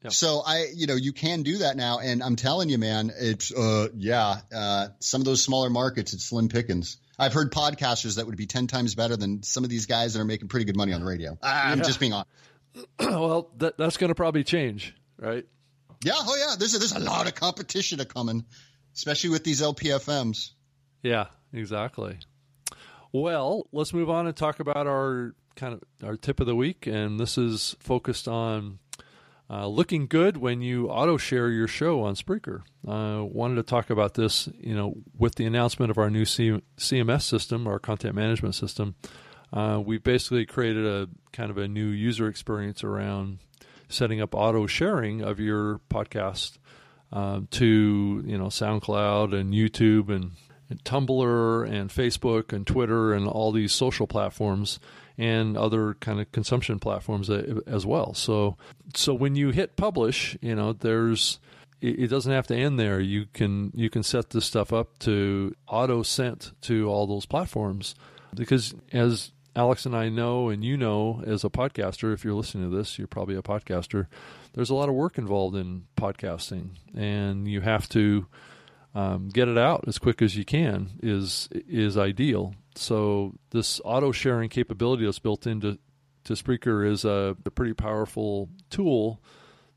[0.04, 0.12] Yep.
[0.12, 3.50] So I, you know, you can do that now, and I'm telling you, man, it's
[3.52, 6.98] uh, yeah, uh, some of those smaller markets, it's slim pickings.
[7.18, 10.20] I've heard podcasters that would be 10 times better than some of these guys that
[10.20, 11.38] are making pretty good money on the radio.
[11.42, 11.84] I'm yeah.
[11.84, 12.28] just being honest.
[13.00, 15.46] well, that, that's going to probably change, right?
[16.04, 16.12] Yeah.
[16.16, 16.56] Oh, yeah.
[16.58, 18.44] There's a, there's a lot of competition to coming,
[18.94, 20.50] especially with these LPFMs.
[21.02, 22.18] Yeah, exactly.
[23.12, 26.86] Well, let's move on and talk about our kind of our tip of the week.
[26.86, 28.80] And this is focused on
[29.50, 32.62] uh, looking good when you auto share your show on Spreaker.
[32.86, 36.62] Uh, wanted to talk about this, you know, with the announcement of our new C-
[36.78, 38.94] CMS system, our content management system.
[39.52, 43.38] Uh, we basically created a kind of a new user experience around
[43.88, 46.58] setting up auto sharing of your podcast
[47.12, 50.32] um, to you know SoundCloud and YouTube and,
[50.68, 54.80] and Tumblr and Facebook and Twitter and all these social platforms
[55.16, 58.14] and other kind of consumption platforms as well.
[58.14, 58.56] So
[58.94, 61.38] so when you hit publish, you know, there's
[61.80, 63.00] it doesn't have to end there.
[63.00, 67.94] You can you can set this stuff up to auto sent to all those platforms
[68.34, 72.70] because as Alex and I know, and you know, as a podcaster, if you're listening
[72.70, 74.06] to this, you're probably a podcaster.
[74.54, 78.26] There's a lot of work involved in podcasting, and you have to
[78.94, 82.54] um, get it out as quick as you can is is ideal.
[82.76, 85.78] So this auto sharing capability that's built into
[86.24, 89.20] to Spreaker is a, a pretty powerful tool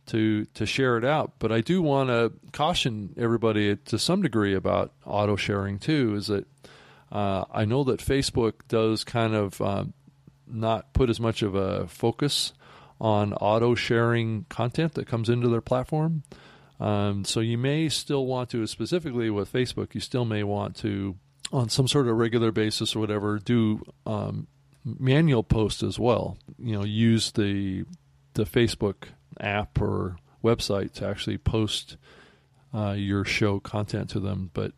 [0.08, 1.34] to to share it out.
[1.40, 6.16] But I do want to caution everybody to some degree about auto sharing too.
[6.16, 6.46] Is that
[7.12, 9.86] uh, I know that Facebook does kind of uh,
[10.48, 12.54] not put as much of a focus
[13.00, 16.24] on auto sharing content that comes into their platform.
[16.80, 21.16] Um, so you may still want to, specifically with Facebook, you still may want to,
[21.52, 24.48] on some sort of regular basis or whatever, do um,
[24.84, 26.38] manual post as well.
[26.60, 27.86] You know, use the
[28.34, 29.08] the Facebook
[29.40, 31.98] app or website to actually post
[32.74, 34.52] uh, your show content to them.
[34.54, 34.74] But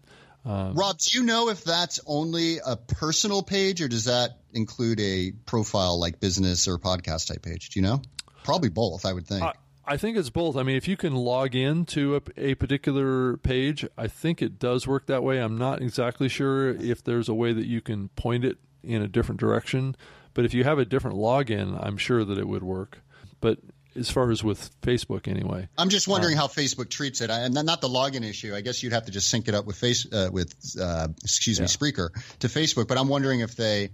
[0.46, 5.00] um, Rob, do you know if that's only a personal page or does that include
[5.00, 7.70] a profile like business or podcast type page?
[7.70, 8.02] Do you know?
[8.44, 9.44] Probably both, I would think.
[9.44, 9.54] Uh,
[9.89, 10.56] I think it's both.
[10.56, 14.60] I mean, if you can log in to a, a, particular page, I think it
[14.60, 15.39] does work that way.
[15.39, 19.08] I'm not exactly sure if there's a way that you can point it in a
[19.08, 19.95] different direction,
[20.36, 23.02] but if you have a different login, I'm sure that it would work.
[23.41, 23.58] But
[23.95, 27.32] as far as with Facebook, anyway, I'm just wondering uh, how Facebook treats it.
[27.32, 28.54] And not the login issue.
[28.54, 31.58] I guess you'd have to just sync it up with face uh, with uh, excuse
[31.58, 31.63] yeah.
[31.63, 32.88] me Spreaker to Facebook.
[32.88, 33.89] But I'm wondering if they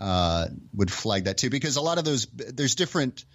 [0.00, 3.26] uh, would flag that too, because a lot of those there's different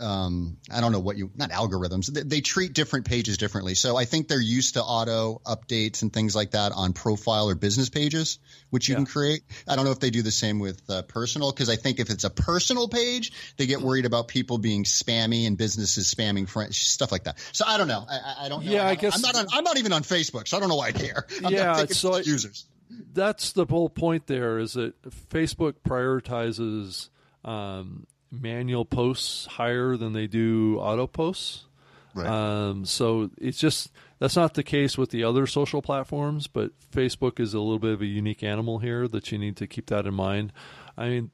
[0.00, 2.12] um, I don't know what you not algorithms.
[2.12, 3.74] They, they, treat different pages differently.
[3.74, 7.54] So I think they're used to auto updates and things like that on profile or
[7.54, 8.38] business pages,
[8.70, 8.98] which you yeah.
[8.98, 9.42] can create.
[9.68, 12.10] I don't know if they do the same with uh, personal because I think if
[12.10, 16.78] it's a personal page, they get worried about people being spammy and businesses spamming friends,
[16.78, 17.38] stuff like that.
[17.52, 18.04] So I don't know.
[18.08, 18.72] I, I don't know.
[18.72, 19.36] Yeah, I, I guess I'm not.
[19.36, 21.26] On, I'm not even on Facebook, so I don't know why I care.
[21.44, 22.66] I'm yeah, so users.
[23.12, 24.26] That's the whole point.
[24.26, 24.94] There is that
[25.30, 27.10] Facebook prioritizes.
[27.44, 31.64] Um, manual posts higher than they do auto posts.
[32.14, 32.26] Right.
[32.26, 37.40] Um, so it's just that's not the case with the other social platforms, but Facebook
[37.40, 40.06] is a little bit of a unique animal here that you need to keep that
[40.06, 40.52] in mind.
[40.96, 41.30] I mean,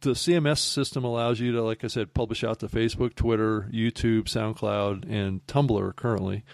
[0.00, 4.24] the CMS system allows you to, like I said, publish out to Facebook, Twitter, YouTube,
[4.24, 6.44] SoundCloud, and Tumblr currently.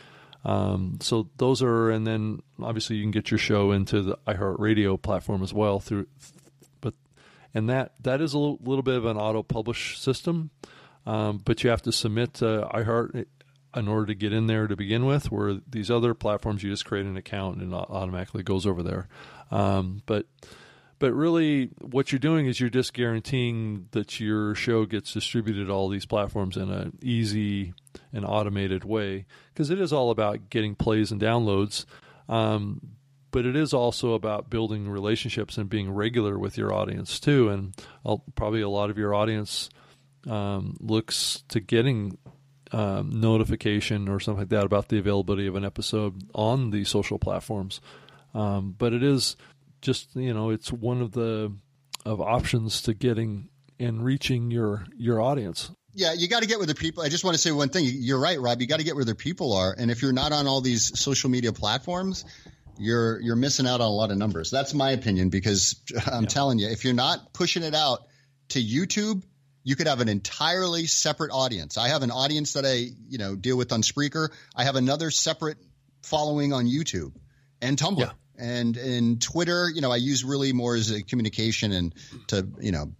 [0.44, 5.00] Um, so those are, and then obviously you can get your show into the iHeartRadio
[5.00, 6.06] platform as well through,
[7.54, 10.50] and that that is a little, bit of an auto publish system,
[11.06, 13.26] um, but you have to submit to iHeart
[13.74, 15.30] in order to get in there to begin with.
[15.30, 19.08] Where these other platforms, you just create an account and it automatically goes over there.
[19.50, 20.26] Um, but
[21.00, 25.72] but really, what you're doing is you're just guaranteeing that your show gets distributed to
[25.72, 27.72] all these platforms in an easy
[28.12, 31.86] and automated way because it is all about getting plays and downloads.
[32.28, 32.96] Um,
[33.30, 37.48] but it is also about building relationships and being regular with your audience too.
[37.48, 39.70] And I'll, probably a lot of your audience
[40.28, 42.18] um, looks to getting
[42.72, 47.18] um, notification or something like that about the availability of an episode on the social
[47.18, 47.80] platforms.
[48.34, 49.36] Um, but it is
[49.80, 51.52] just you know it's one of the
[52.04, 55.70] of options to getting and reaching your your audience.
[55.92, 57.02] Yeah, you got to get where the people.
[57.02, 57.84] I just want to say one thing.
[57.88, 58.60] You're right, Rob.
[58.60, 60.98] You got to get where the people are, and if you're not on all these
[60.98, 62.24] social media platforms,
[62.80, 64.50] you're you're missing out on a lot of numbers.
[64.50, 66.28] That's my opinion because I'm yeah.
[66.28, 68.00] telling you, if you're not pushing it out
[68.50, 69.22] to YouTube,
[69.62, 71.78] you could have an entirely separate audience.
[71.78, 74.30] I have an audience that I you know deal with on Spreaker.
[74.56, 75.58] I have another separate
[76.02, 77.12] following on YouTube
[77.60, 78.00] and Tumblr.
[78.00, 81.94] Yeah and in Twitter, you know, I use really more as a communication and
[82.28, 82.92] to you know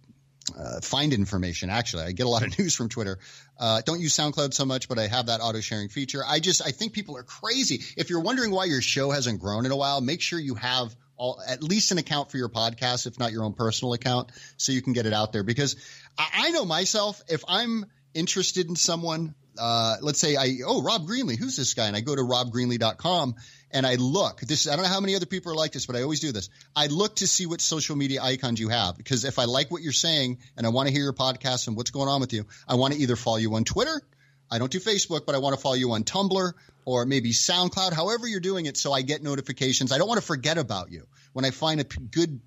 [0.57, 1.69] uh, find information.
[1.69, 3.19] Actually, I get a lot of news from Twitter.
[3.59, 6.21] Uh, don't use SoundCloud so much, but I have that auto sharing feature.
[6.25, 7.81] I just I think people are crazy.
[7.97, 10.95] If you're wondering why your show hasn't grown in a while, make sure you have
[11.17, 14.71] all, at least an account for your podcast, if not your own personal account, so
[14.71, 15.43] you can get it out there.
[15.43, 15.75] Because
[16.17, 21.07] I, I know myself, if I'm interested in someone, uh, let's say I oh Rob
[21.07, 21.87] Greenlee, who's this guy?
[21.87, 23.35] And I go to robgreenlee.com
[23.71, 24.41] and I look.
[24.41, 26.31] This I don't know how many other people are like this, but I always do
[26.31, 26.49] this.
[26.75, 29.81] I look to see what social media icons you have because if I like what
[29.81, 32.45] you're saying and I want to hear your podcast and what's going on with you,
[32.67, 34.01] I want to either follow you on Twitter.
[34.49, 37.93] I don't do Facebook, but I want to follow you on Tumblr or maybe SoundCloud,
[37.93, 39.91] however you're doing it, so I get notifications.
[39.91, 41.07] I don't want to forget about you.
[41.31, 42.41] When I find a good,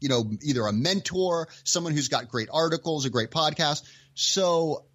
[0.00, 3.82] you know, either a mentor, someone who's got great articles, a great podcast.
[4.14, 4.86] So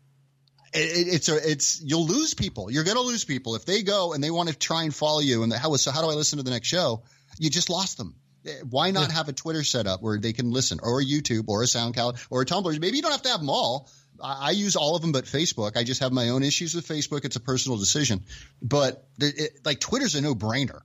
[0.74, 2.72] it, it's a, it's you'll lose people.
[2.72, 5.20] You're going to lose people if they go and they want to try and follow
[5.20, 5.44] you.
[5.44, 5.92] And the, how so?
[5.92, 7.04] How do I listen to the next show?
[7.38, 8.16] You just lost them.
[8.46, 9.16] Eh, why not yeah.
[9.16, 12.28] have a Twitter set up where they can listen, or a YouTube, or a SoundCloud,
[12.30, 12.80] or a Tumblr?
[12.80, 13.90] Maybe you don't have to have them all.
[14.22, 15.76] I, I use all of them, but Facebook.
[15.76, 17.26] I just have my own issues with Facebook.
[17.26, 18.24] It's a personal decision,
[18.62, 20.82] but it, like Twitter's a no brainer.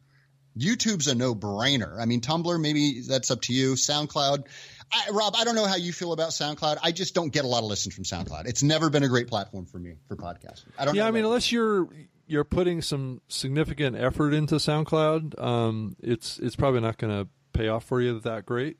[0.59, 1.99] YouTube's a no brainer.
[1.99, 3.75] I mean, Tumblr, maybe that's up to you.
[3.75, 4.45] SoundCloud,
[4.93, 6.79] I, Rob, I don't know how you feel about SoundCloud.
[6.83, 8.47] I just don't get a lot of listens from SoundCloud.
[8.47, 10.67] It's never been a great platform for me for podcasting.
[10.79, 10.95] I don't.
[10.95, 11.89] Yeah, I mean, unless you're
[12.27, 17.69] you're putting some significant effort into SoundCloud, um, it's it's probably not going to pay
[17.69, 18.79] off for you that great.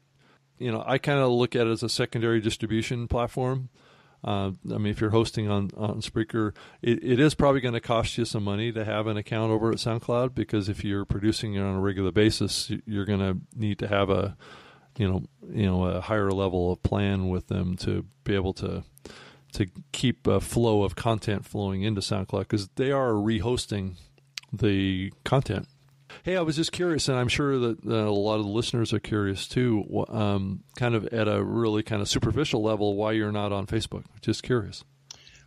[0.59, 3.71] You know, I kind of look at it as a secondary distribution platform.
[4.23, 7.81] Uh, I mean, if you're hosting on on Spreaker, it, it is probably going to
[7.81, 11.55] cost you some money to have an account over at SoundCloud because if you're producing
[11.55, 14.37] it on a regular basis, you're going to need to have a
[15.01, 18.85] you know you know a higher level of plan with them to be able to
[19.53, 23.95] to keep a flow of content flowing into SoundCloud because they are rehosting
[24.53, 25.67] the content.
[26.23, 28.93] Hey, I was just curious, and I'm sure that uh, a lot of the listeners
[28.93, 30.05] are curious too.
[30.09, 34.05] Um, kind of at a really kind of superficial level, why you're not on Facebook?
[34.21, 34.85] Just curious.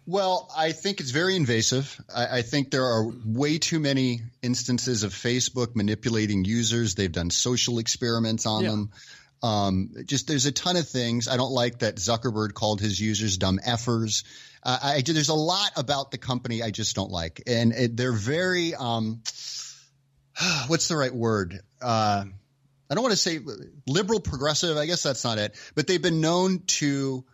[0.05, 2.01] Well, I think it's very invasive.
[2.13, 6.95] I, I, think there are way too many instances of Facebook manipulating users.
[6.95, 8.71] They've done social experiments on yeah.
[8.71, 8.91] them.
[9.43, 11.27] Um, just there's a ton of things.
[11.27, 14.23] I don't like that Zuckerberg called his users dumb effers.
[14.63, 18.13] Uh, I, there's a lot about the company I just don't like, and it, they're
[18.13, 19.21] very um,
[20.67, 21.59] what's the right word?
[21.81, 22.23] Uh,
[22.89, 23.39] I don't want to say
[23.85, 24.77] liberal progressive.
[24.77, 27.25] I guess that's not it, but they've been known to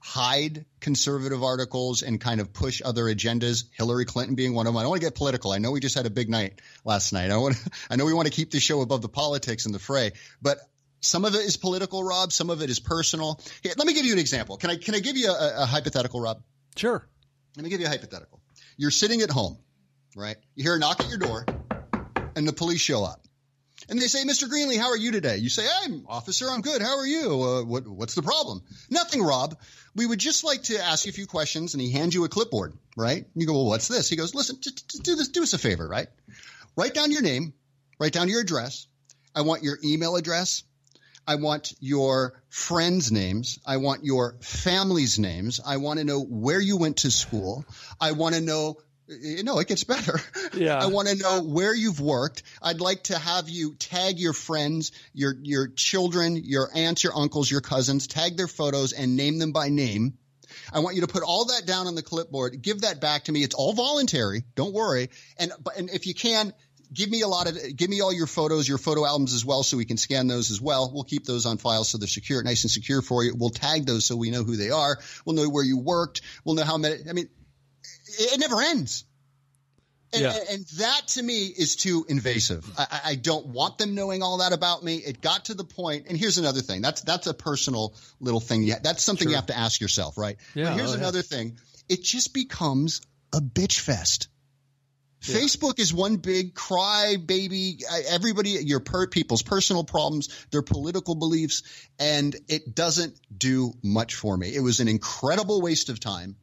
[0.00, 3.64] hide conservative articles and kind of push other agendas.
[3.72, 4.78] Hillary Clinton being one of them.
[4.78, 5.52] I don't want to get political.
[5.52, 7.30] I know we just had a big night last night.
[7.30, 7.56] I want.
[7.90, 10.12] I know we want to keep the show above the politics and the fray,
[10.42, 10.58] but
[11.04, 12.32] some of it is political, Rob.
[12.32, 13.40] Some of it is personal.
[13.62, 14.56] Here, let me give you an example.
[14.56, 16.42] Can I can I give you a, a hypothetical, Rob?
[16.76, 17.06] Sure.
[17.56, 18.40] Let me give you a hypothetical.
[18.76, 19.58] You're sitting at home,
[20.16, 20.36] right?
[20.54, 21.46] You hear a knock at your door,
[22.34, 23.20] and the police show up.
[23.88, 24.48] And they say, Mr.
[24.48, 25.36] Greenlee, how are you today?
[25.36, 26.80] You say, I'm officer, I'm good.
[26.80, 27.42] How are you?
[27.42, 28.62] Uh, what, what's the problem?
[28.88, 29.58] Nothing, Rob.
[29.94, 31.74] We would just like to ask you a few questions.
[31.74, 33.26] And he hands you a clipboard, right?
[33.34, 34.08] You go, well, what's this?
[34.08, 36.08] He goes, listen, just, just do this, do us a favor, right?
[36.76, 37.52] Write down your name,
[38.00, 38.86] write down your address.
[39.34, 40.62] I want your email address
[41.26, 43.58] I want your friends' names.
[43.66, 45.60] I want your family's names.
[45.64, 47.64] I want to know where you went to school.
[48.00, 50.20] I want to know No, it gets better.
[50.54, 50.78] Yeah.
[50.78, 52.44] I want to know where you've worked.
[52.62, 57.50] I'd like to have you tag your friends, your your children, your aunts, your uncles,
[57.50, 60.16] your cousins, tag their photos and name them by name.
[60.72, 62.62] I want you to put all that down on the clipboard.
[62.62, 63.42] Give that back to me.
[63.42, 64.44] It's all voluntary.
[64.54, 65.10] Don't worry.
[65.38, 66.52] And but and if you can,
[66.94, 69.62] give me a lot of give me all your photos, your photo albums as well,
[69.62, 70.90] so we can scan those as well.
[70.94, 73.34] We'll keep those on file so they're secure, nice and secure for you.
[73.36, 74.98] We'll tag those so we know who they are.
[75.24, 76.22] We'll know where you worked.
[76.44, 76.96] We'll know how many.
[77.08, 77.28] I mean,
[78.18, 79.04] it, it never ends.
[80.12, 80.36] And, Yeah.
[80.52, 82.64] and, that to me is too invasive.
[82.78, 84.96] I, I- don't want them knowing all that about me.
[84.98, 86.82] It got to the point, and here's another thing.
[86.82, 88.70] That's that's a personal little thing.
[88.82, 90.36] That's something you have to ask yourself, right?
[90.54, 90.98] Yeah, But here's oh, yeah.
[91.00, 91.58] another thing.
[91.88, 93.00] It just becomes
[93.32, 94.28] a bitch fest.
[95.24, 97.78] Facebook is one big cry baby.
[98.08, 101.62] Everybody, your per, people's personal problems, their political beliefs,
[101.98, 104.54] and it doesn't do much for me.
[104.54, 106.36] It was an incredible waste of time,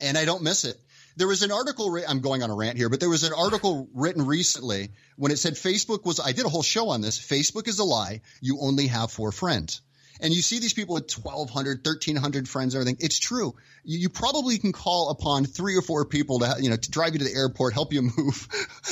[0.00, 0.76] and I don't miss it.
[1.16, 1.98] There was an article.
[2.08, 5.38] I'm going on a rant here, but there was an article written recently when it
[5.38, 6.20] said Facebook was.
[6.20, 7.18] I did a whole show on this.
[7.18, 8.20] Facebook is a lie.
[8.40, 9.80] You only have four friends.
[10.20, 13.04] And you see these people with 1,200, 1,300 friends, and everything.
[13.04, 13.54] It's true.
[13.84, 17.14] You, you probably can call upon three or four people to, you know, to drive
[17.14, 18.48] you to the airport, help you move,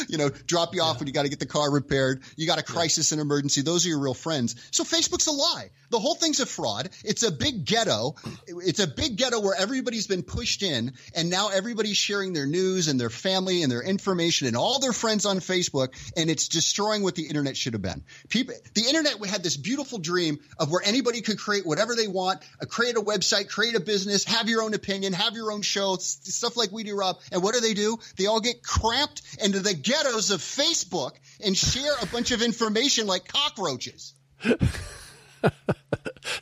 [0.09, 2.23] you know, drop you off when you got to get the car repaired.
[2.37, 3.63] You got a crisis and emergency.
[3.63, 4.57] Those are your real friends.
[4.71, 5.71] So Facebook's a lie.
[5.91, 6.89] The whole thing's a fraud.
[7.05, 8.17] It's a big ghetto.
[8.47, 12.89] It's a big ghetto where everybody's been pushed in, and now everybody's sharing their news
[12.89, 17.03] and their family and their information and all their friends on Facebook, and it's destroying
[17.03, 18.05] what the internet should have been.
[18.29, 22.43] People, the internet had this beautiful dream of where anybody could create whatever they want,
[22.61, 25.97] uh, create a website, create a business, have your own opinion, have your own show,
[25.97, 27.19] stuff like we do, Rob.
[27.33, 27.99] And what do they do?
[28.17, 31.13] They all get cramped into the ghettos of Facebook
[31.45, 34.15] and share a bunch of information like cockroaches.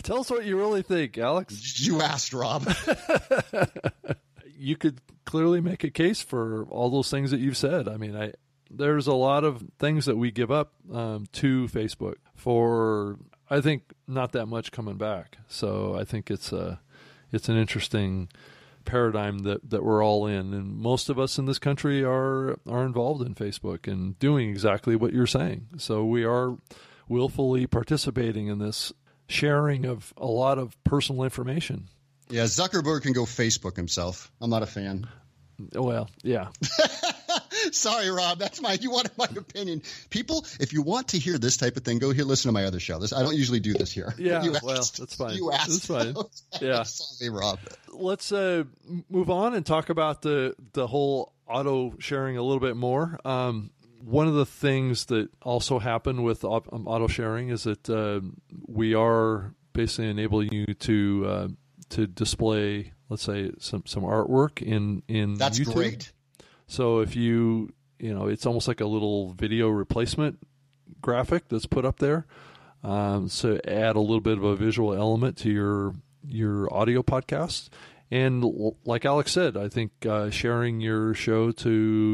[0.03, 1.81] Tell us what you really think, Alex.
[1.81, 2.67] You asked, Rob.
[4.57, 7.87] You could clearly make a case for all those things that you've said.
[7.87, 8.33] I mean, I
[8.71, 13.19] there's a lot of things that we give up um, to Facebook for.
[13.51, 15.39] I think not that much coming back.
[15.49, 16.81] So I think it's a
[17.33, 18.29] it's an interesting
[18.85, 22.85] paradigm that, that we're all in, and most of us in this country are are
[22.85, 25.69] involved in Facebook and doing exactly what you're saying.
[25.79, 26.57] So we are
[27.09, 28.93] willfully participating in this
[29.29, 31.89] sharing of a lot of personal information.
[32.31, 34.31] Yeah, Zuckerberg can go Facebook himself.
[34.41, 35.07] I'm not a fan.
[35.75, 36.49] Well, yeah,
[37.73, 38.39] Sorry, Rob.
[38.39, 38.75] That's my.
[38.81, 39.83] You wanted my opinion.
[40.11, 42.25] People, if you want to hear this type of thing, go here.
[42.25, 42.99] Listen to my other show.
[42.99, 44.15] This I don't usually do this here.
[44.25, 44.99] Yeah, you well, asked.
[44.99, 45.37] that's fine.
[45.37, 45.89] You asked.
[45.89, 46.15] That's fine.
[46.61, 46.83] Yeah.
[46.85, 47.59] Sorry, Rob.
[47.93, 48.65] let's uh,
[49.11, 53.19] move on and talk about the the whole auto sharing a little bit more.
[53.25, 58.21] Um, one of the things that also happened with um, auto sharing is that uh,
[58.67, 61.49] we are basically enabling you to uh,
[61.91, 65.75] to display, let's say, some some artwork in in That's YouTube.
[65.75, 66.13] great.
[66.67, 70.39] So if you you know, it's almost like a little video replacement
[71.01, 72.27] graphic that's put up there.
[72.83, 75.95] Um, so add a little bit of a visual element to your
[76.27, 77.69] your audio podcast.
[78.11, 78.45] And
[78.85, 81.69] like Alex said, I think uh, sharing your show to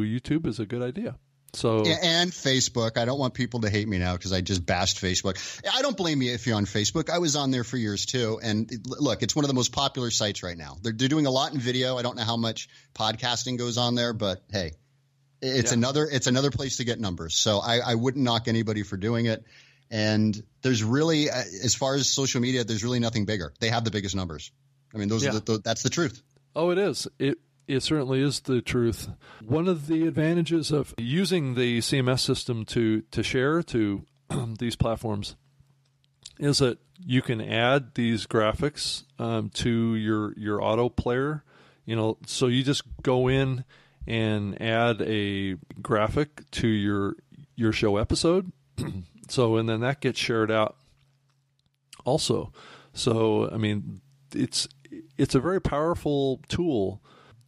[0.07, 1.17] YouTube is a good idea.
[1.53, 2.97] So and Facebook.
[2.97, 5.37] I don't want people to hate me now because I just bashed Facebook.
[5.75, 7.11] I don't blame you if you're on Facebook.
[7.11, 8.39] I was on there for years too.
[8.43, 10.77] And look, it's one of the most popular sites right now.
[10.83, 11.99] They're, they're doing a lot in video.
[11.99, 14.73] I don't know how much podcasting goes on there, but hey,
[15.43, 15.79] it's Yeah.
[15.79, 17.35] another it's another place to get numbers.
[17.37, 19.45] So I, I wouldn't knock anybody for doing it.
[19.91, 21.35] And there's really, uh,
[21.65, 23.53] as far as social media, there's really nothing bigger.
[23.59, 24.53] They have the biggest numbers.
[24.95, 25.31] I mean, those Yeah.
[25.37, 26.23] are the, that's the truth.
[26.55, 27.09] Oh, it is.
[27.19, 27.39] It
[27.71, 29.09] it certainly is the truth.
[29.45, 34.05] One of the advantages of using the CMS system to to share to
[34.59, 35.37] these platforms
[36.39, 41.45] is that you can add these graphics um, to your your auto player.
[41.85, 43.65] You know, so you just go in
[44.07, 47.15] and add a graphic to your
[47.55, 48.53] your show episode.
[49.29, 50.77] so and then that gets shared out
[52.05, 52.53] also.
[52.93, 54.01] So I mean,
[54.35, 54.69] it's
[55.17, 57.03] it's a very powerful tool,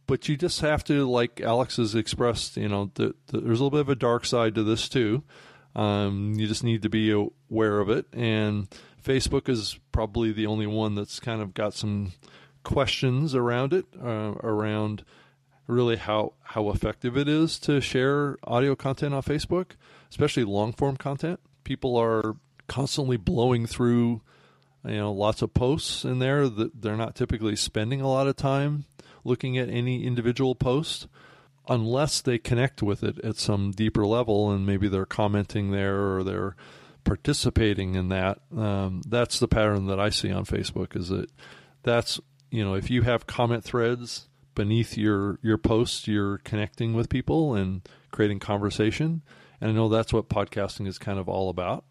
[0.07, 3.63] but you just have to, like Alex has expressed, you know, th- th- there's a
[3.63, 5.23] little bit of a dark side to this too.
[5.75, 8.67] Um, you just need to be aware of it, and
[9.03, 12.13] Facebook is probably the only one that's kind of got some
[12.63, 15.03] questions around it, uh, around
[15.67, 19.71] really how how effective it is to share audio content on Facebook,
[20.09, 21.39] especially long form content.
[21.63, 22.35] People are
[22.67, 24.21] constantly blowing through
[24.85, 28.35] you know lots of posts in there that they're not typically spending a lot of
[28.35, 28.85] time
[29.23, 31.07] looking at any individual post
[31.69, 36.23] unless they connect with it at some deeper level and maybe they're commenting there or
[36.23, 36.55] they're
[37.03, 41.29] participating in that um, that's the pattern that i see on facebook is that
[41.83, 42.19] that's
[42.49, 47.55] you know if you have comment threads beneath your your posts, you're connecting with people
[47.55, 49.21] and creating conversation.
[49.59, 51.85] And I know that's what podcasting is kind of all about.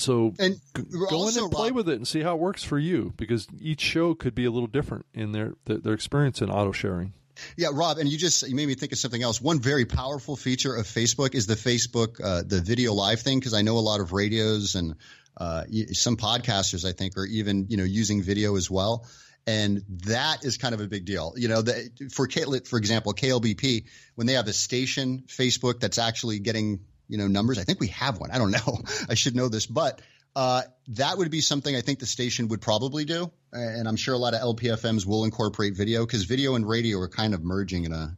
[0.00, 2.78] So And go in and play Rob- with it and see how it works for
[2.78, 6.72] you because each show could be a little different in their their, experience in auto
[6.72, 7.12] sharing.
[7.56, 9.40] Yeah, Rob, and you just you made me think of something else.
[9.40, 13.54] One very powerful feature of Facebook is the Facebook uh, the video live thing because
[13.54, 14.96] I know a lot of radios and
[15.36, 19.06] uh, some podcasters I think are even you know using video as well,
[19.46, 21.34] and that is kind of a big deal.
[21.36, 22.28] You know, the, for
[22.64, 23.84] for example, KLBP
[24.14, 26.80] when they have a station Facebook that's actually getting
[27.10, 27.58] you know numbers.
[27.58, 28.30] I think we have one.
[28.30, 28.78] I don't know.
[29.08, 30.00] I should know this, but
[30.34, 34.14] uh, that would be something I think the station would probably do, and I'm sure
[34.14, 37.84] a lot of LPFMs will incorporate video because video and radio are kind of merging
[37.84, 38.16] in a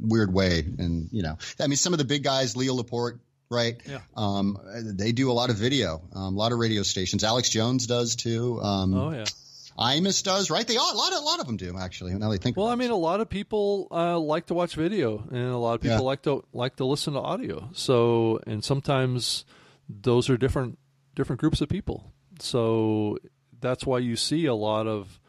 [0.00, 0.60] weird way.
[0.78, 3.20] And you know, I mean, some of the big guys, Leo Laporte,
[3.50, 3.80] right?
[3.86, 4.00] Yeah.
[4.16, 4.58] Um,
[4.96, 7.22] they do a lot of video, um, a lot of radio stations.
[7.22, 8.60] Alex Jones does too.
[8.62, 9.24] Um, Oh yeah.
[9.78, 10.66] Imus does, right?
[10.66, 12.14] They all, a lot, a lot of them do actually.
[12.14, 12.56] Now they think.
[12.56, 12.76] Well, I it.
[12.76, 15.96] mean, a lot of people uh, like to watch video, and a lot of people
[15.98, 16.02] Yeah.
[16.02, 17.70] like to like to listen to audio.
[17.72, 19.44] So, and sometimes
[19.88, 20.78] those are different
[21.14, 22.12] different groups of people.
[22.38, 23.18] So
[23.60, 25.20] that's why you see a lot of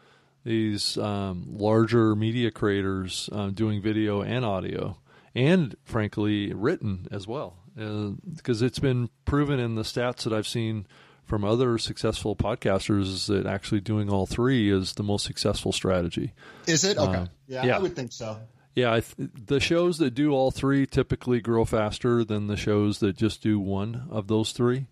[0.44, 4.98] these um, larger media creators uh, doing video and audio,
[5.34, 10.86] and frankly, written as well, because it's been proven in the stats that I've seen
[11.24, 16.32] from other successful podcasters is that actually doing all three is the most successful strategy.
[16.66, 17.18] is it okay?
[17.18, 17.76] uh, yeah, yeah.
[17.76, 18.38] I would think so.
[18.74, 22.98] Yeah, I th- the shows that do all three typically grow faster than the shows
[22.98, 24.86] that just do one of those three.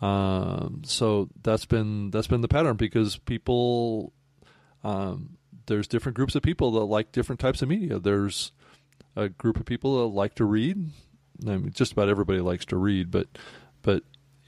[0.00, 4.14] Um, so that's been that's been the pattern because people,
[4.82, 7.98] um, there's different groups of people that like different types of media.
[7.98, 8.52] There's
[9.16, 10.90] a group of people that like to read.
[11.46, 13.26] I mean, just about everybody likes to read, but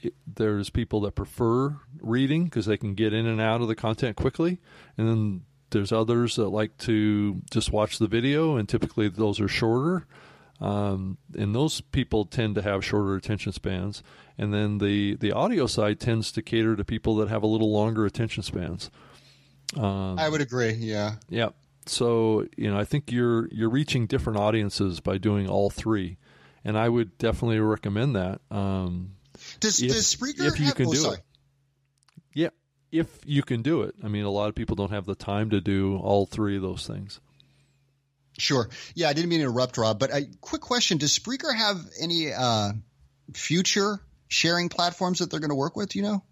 [0.05, 3.75] it, there's people that prefer reading because they can get in and out of the
[3.75, 4.59] content quickly,
[4.97, 5.41] and then
[5.71, 10.05] there's others that like to just watch the video, and typically those are shorter.
[10.61, 14.01] Um, and those people tend to have shorter attention spans.
[14.37, 17.71] And then the, the audio side tends to cater to people that have a little
[17.71, 18.89] longer attention spans.
[19.75, 20.71] Um, I would agree.
[20.71, 21.15] Yeah.
[21.27, 21.49] yeah.
[21.85, 26.17] So you know, I think you're you're reaching different audiences by doing all three,
[26.63, 28.39] and I would definitely recommend that.
[28.51, 29.15] Um,
[29.59, 31.17] Does If- does Spreaker if you have, can oh, do sorry.
[31.17, 31.23] it.
[32.33, 32.49] yeah,
[32.91, 33.95] if you can do it.
[34.03, 36.61] I mean, a lot of people don't have the time to do all three of
[36.61, 37.19] those things.
[38.37, 38.69] Sure.
[38.95, 42.33] Yeah, I didn't mean to interrupt, Rob, but a quick question: Does Spreaker have any
[42.33, 42.71] uh,
[43.33, 45.89] future sharing platforms that they're going to work with?
[45.89, 46.23] Do you know?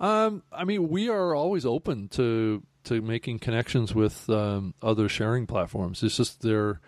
[0.00, 5.46] Um, I mean, we are always open to to making connections with um, other sharing
[5.46, 6.02] platforms.
[6.02, 6.80] It's just there,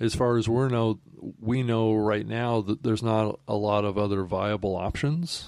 [0.00, 0.98] as far as we know,
[1.40, 5.46] we know right now that there's not a lot of other viable options.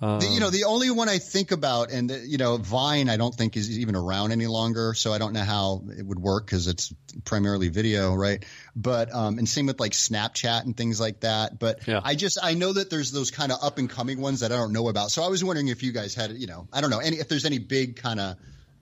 [0.00, 3.08] Um, The- you know, the only one I think about, and uh, you know, Vine,
[3.08, 6.20] I don't think is even around any longer, so I don't know how it would
[6.20, 6.94] work because it's
[7.24, 8.44] primarily video, right?
[8.76, 11.58] But um, and same with like Snapchat and things like that.
[11.58, 12.00] But Yeah.
[12.04, 14.56] I just I know that there's those kind of up and coming ones that I
[14.56, 15.10] don't know about.
[15.10, 17.26] So I was wondering if you guys had, you know, I don't know, any if
[17.28, 18.36] there's any big kind of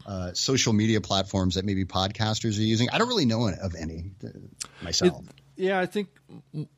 [0.06, 2.88] uh, social media platforms that maybe podcasters are using.
[2.90, 4.28] I don't really know of any uh,
[4.80, 5.24] myself.
[5.56, 6.08] Yeah, I think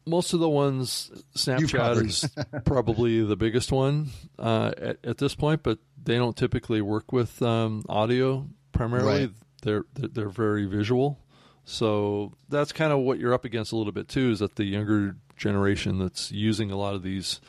[0.06, 2.06] most of the ones Snapchat covered.
[2.06, 2.28] is
[2.64, 7.42] probably the biggest one uh, at, at this point, but they don't typically work with
[7.42, 9.26] um, audio primarily.
[9.26, 9.34] Right.
[9.62, 11.18] They're they're they're very visual,
[11.64, 14.30] so that's kind of what you're up against a little bit too.
[14.30, 17.40] Is that the younger generation that's using a lot of these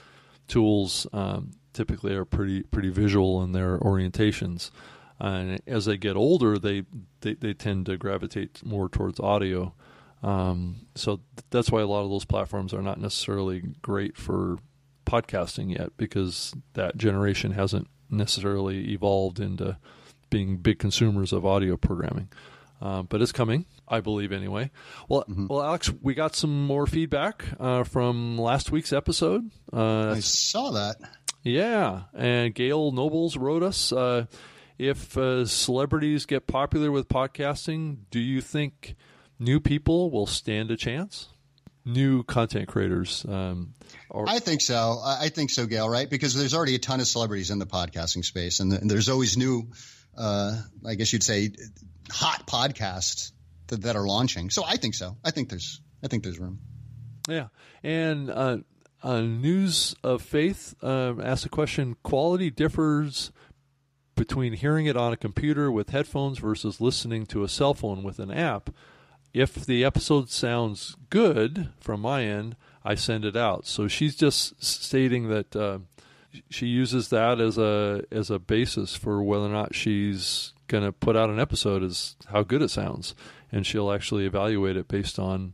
[0.48, 4.72] tools um, typically are pretty pretty visual in their orientations.
[5.20, 6.84] And as they get older, they,
[7.22, 9.74] they, they tend to gravitate more towards audio.
[10.24, 14.58] Um, so th- that's why a lot of those platforms are not necessarily great for
[15.06, 19.78] podcasting yet because that generation hasn't necessarily evolved into
[20.30, 22.30] being big consumers of audio programming.
[22.82, 24.72] Uh, but it's coming, I believe, anyway.
[25.10, 29.50] Well, well, Alex, we got some more feedback uh, from last week's episode.
[29.74, 30.96] Uh, I saw that.
[31.44, 34.28] yeah, and Gail Nobles wrote us uh,
[34.80, 38.96] if uh, celebrities get popular with podcasting, do you think
[39.38, 41.28] new people will stand a chance?
[41.86, 43.74] New content creators, um,
[44.28, 45.00] I think so.
[45.04, 45.90] I think so, Gail.
[45.90, 46.10] Right?
[46.10, 49.38] Because there's already a ton of celebrities in the podcasting space, and, and there's always
[49.38, 49.72] new,
[50.18, 51.52] uh, I guess you'd say,
[52.12, 53.32] hot podcasts
[53.68, 54.50] that, that are launching.
[54.50, 55.18] So I think so.
[55.24, 56.60] I think there's, I think there's room.
[57.28, 57.48] yeah,
[57.82, 58.58] and uh,
[59.02, 63.32] uh, News of Faith uh, asked a question: Quality differs
[64.20, 68.20] between hearing it on a computer with headphones versus listening to a cell phone with
[68.20, 68.70] an app.
[69.34, 73.66] if the episode sounds good from my end, I send it out.
[73.66, 75.80] So she's just stating that uh,
[76.50, 80.92] she uses that as a as a basis for whether or not she's going to
[80.92, 83.16] put out an episode is how good it sounds.
[83.52, 85.54] and she'll actually evaluate it based on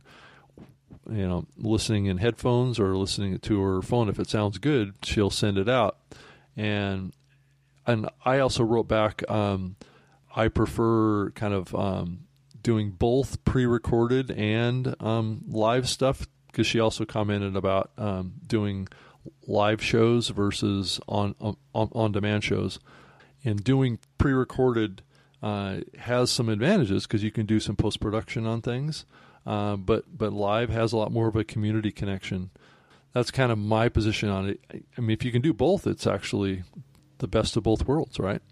[1.08, 4.08] you know listening in headphones or listening to her phone.
[4.08, 5.98] If it sounds good, she'll send it out.
[6.56, 7.12] And
[7.86, 9.28] and I also wrote back.
[9.30, 9.76] Um,
[10.34, 12.26] I prefer kind of um,
[12.62, 18.88] doing both pre-recorded and um, live stuff because she also commented about um, doing
[19.46, 22.78] live shows versus on on, on demand shows.
[23.44, 25.02] And doing pre-recorded
[25.42, 29.04] uh, has some advantages because you can do some post production on things,
[29.46, 32.50] uh, but but live has a lot more of a community connection.
[33.12, 34.60] That's kind of my position on it.
[34.98, 36.64] I mean, if you can do both, it's actually
[37.18, 38.42] the best of both worlds, right?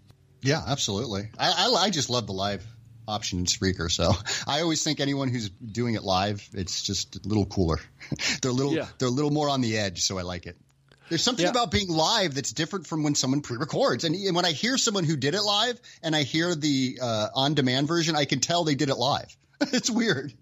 [0.41, 1.29] Yeah, absolutely.
[1.37, 2.65] I, I, I just love the live
[3.07, 3.91] option in Spreaker.
[3.91, 4.13] So
[4.47, 7.79] I always think anyone who's doing it live, it's just a little cooler.
[8.41, 8.87] they're a little yeah.
[8.97, 10.57] they're a little more on the edge, so I like it.
[11.09, 11.51] There's something yeah.
[11.51, 14.05] about being live that's different from when someone pre-records.
[14.05, 17.27] And, and, when I hear someone who did it live and I hear the uh,
[17.35, 19.37] on-demand version, I can tell they did it live.
[19.61, 20.33] it's weird.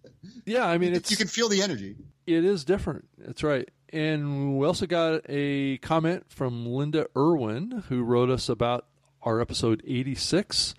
[0.46, 1.98] Yeah, I mean, it's you can feel the energy.
[2.26, 3.06] It is different.
[3.18, 3.70] That's right.
[3.94, 8.88] And we also got a comment from Linda Irwin who wrote us about
[9.22, 10.74] our episode 86.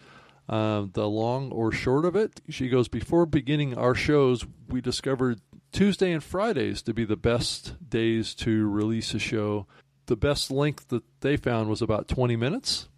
[0.48, 5.40] Uh, the long or short of it, she goes, Before beginning our shows, we discovered
[5.70, 9.68] Tuesday and Fridays to be the best days to release a show.
[10.06, 12.88] The best length that they found was about 20 minutes.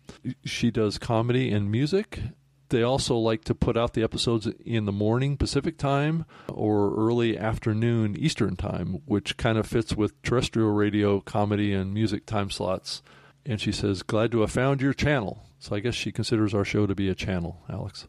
[0.47, 2.21] She does comedy and music.
[2.69, 7.39] They also like to put out the episodes in the morning Pacific time or early
[7.39, 13.03] afternoon Eastern time, which kind of fits with terrestrial radio, comedy, and music time slots.
[13.45, 15.45] And she says, Glad to have found your channel.
[15.59, 18.09] So I guess she considers our show to be a channel, Alex.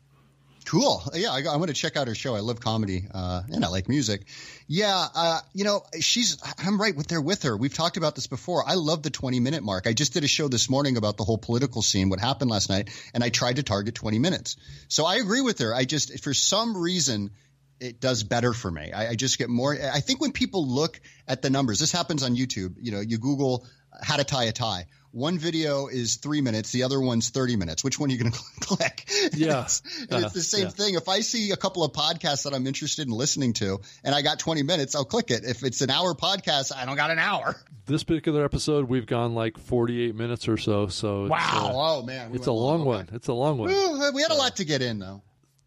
[0.67, 1.01] Cool.
[1.13, 2.35] Yeah, I, going to check out her show.
[2.35, 4.23] I love comedy uh, and I like music.
[4.67, 6.37] Yeah, uh, you know, she's.
[6.57, 7.55] I'm right with there with her.
[7.55, 8.67] We've talked about this before.
[8.67, 9.87] I love the 20 minute mark.
[9.87, 12.69] I just did a show this morning about the whole political scene, what happened last
[12.69, 14.57] night, and I tried to target 20 minutes.
[14.89, 15.73] So I agree with her.
[15.73, 17.31] I just, for some reason,
[17.79, 18.91] it does better for me.
[18.91, 19.73] I, I just get more.
[19.73, 20.99] I think when people look
[21.29, 22.75] at the numbers, this happens on YouTube.
[22.81, 23.65] You know, you Google
[24.01, 27.83] how to tie a tie one video is three minutes, the other one's 30 minutes.
[27.83, 29.09] Which one are you going to click?
[29.33, 29.63] Yeah.
[29.63, 29.81] it's,
[30.11, 30.69] uh, it's, the same yeah.
[30.69, 30.95] thing.
[30.95, 34.21] If I see a couple of podcasts that I'm interested in listening to and I
[34.21, 35.43] got 20 minutes, I'll click it.
[35.43, 37.55] If it's an hour podcast, I don't got an hour.
[37.85, 40.87] This particular episode, we've gone like 48 minutes or so.
[40.87, 41.37] So wow.
[41.39, 42.31] Uh, oh, man.
[42.31, 43.09] We it's a long, long one.
[43.13, 43.71] It's a long one.
[43.71, 45.21] Ooh, we had a lot to get in, though.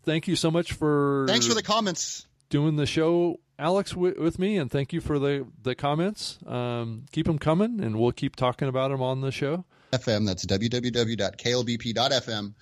[0.05, 1.27] Thank you so much for.
[1.29, 2.27] Thanks for the comments.
[2.49, 6.39] Doing the show Alex w- with me, and thank you for the the comments.
[6.47, 9.67] Um, keep them coming, and we'll keep talking about them on the show.
[9.93, 10.27] FM.
[10.27, 12.55] That's www.klbp.fm.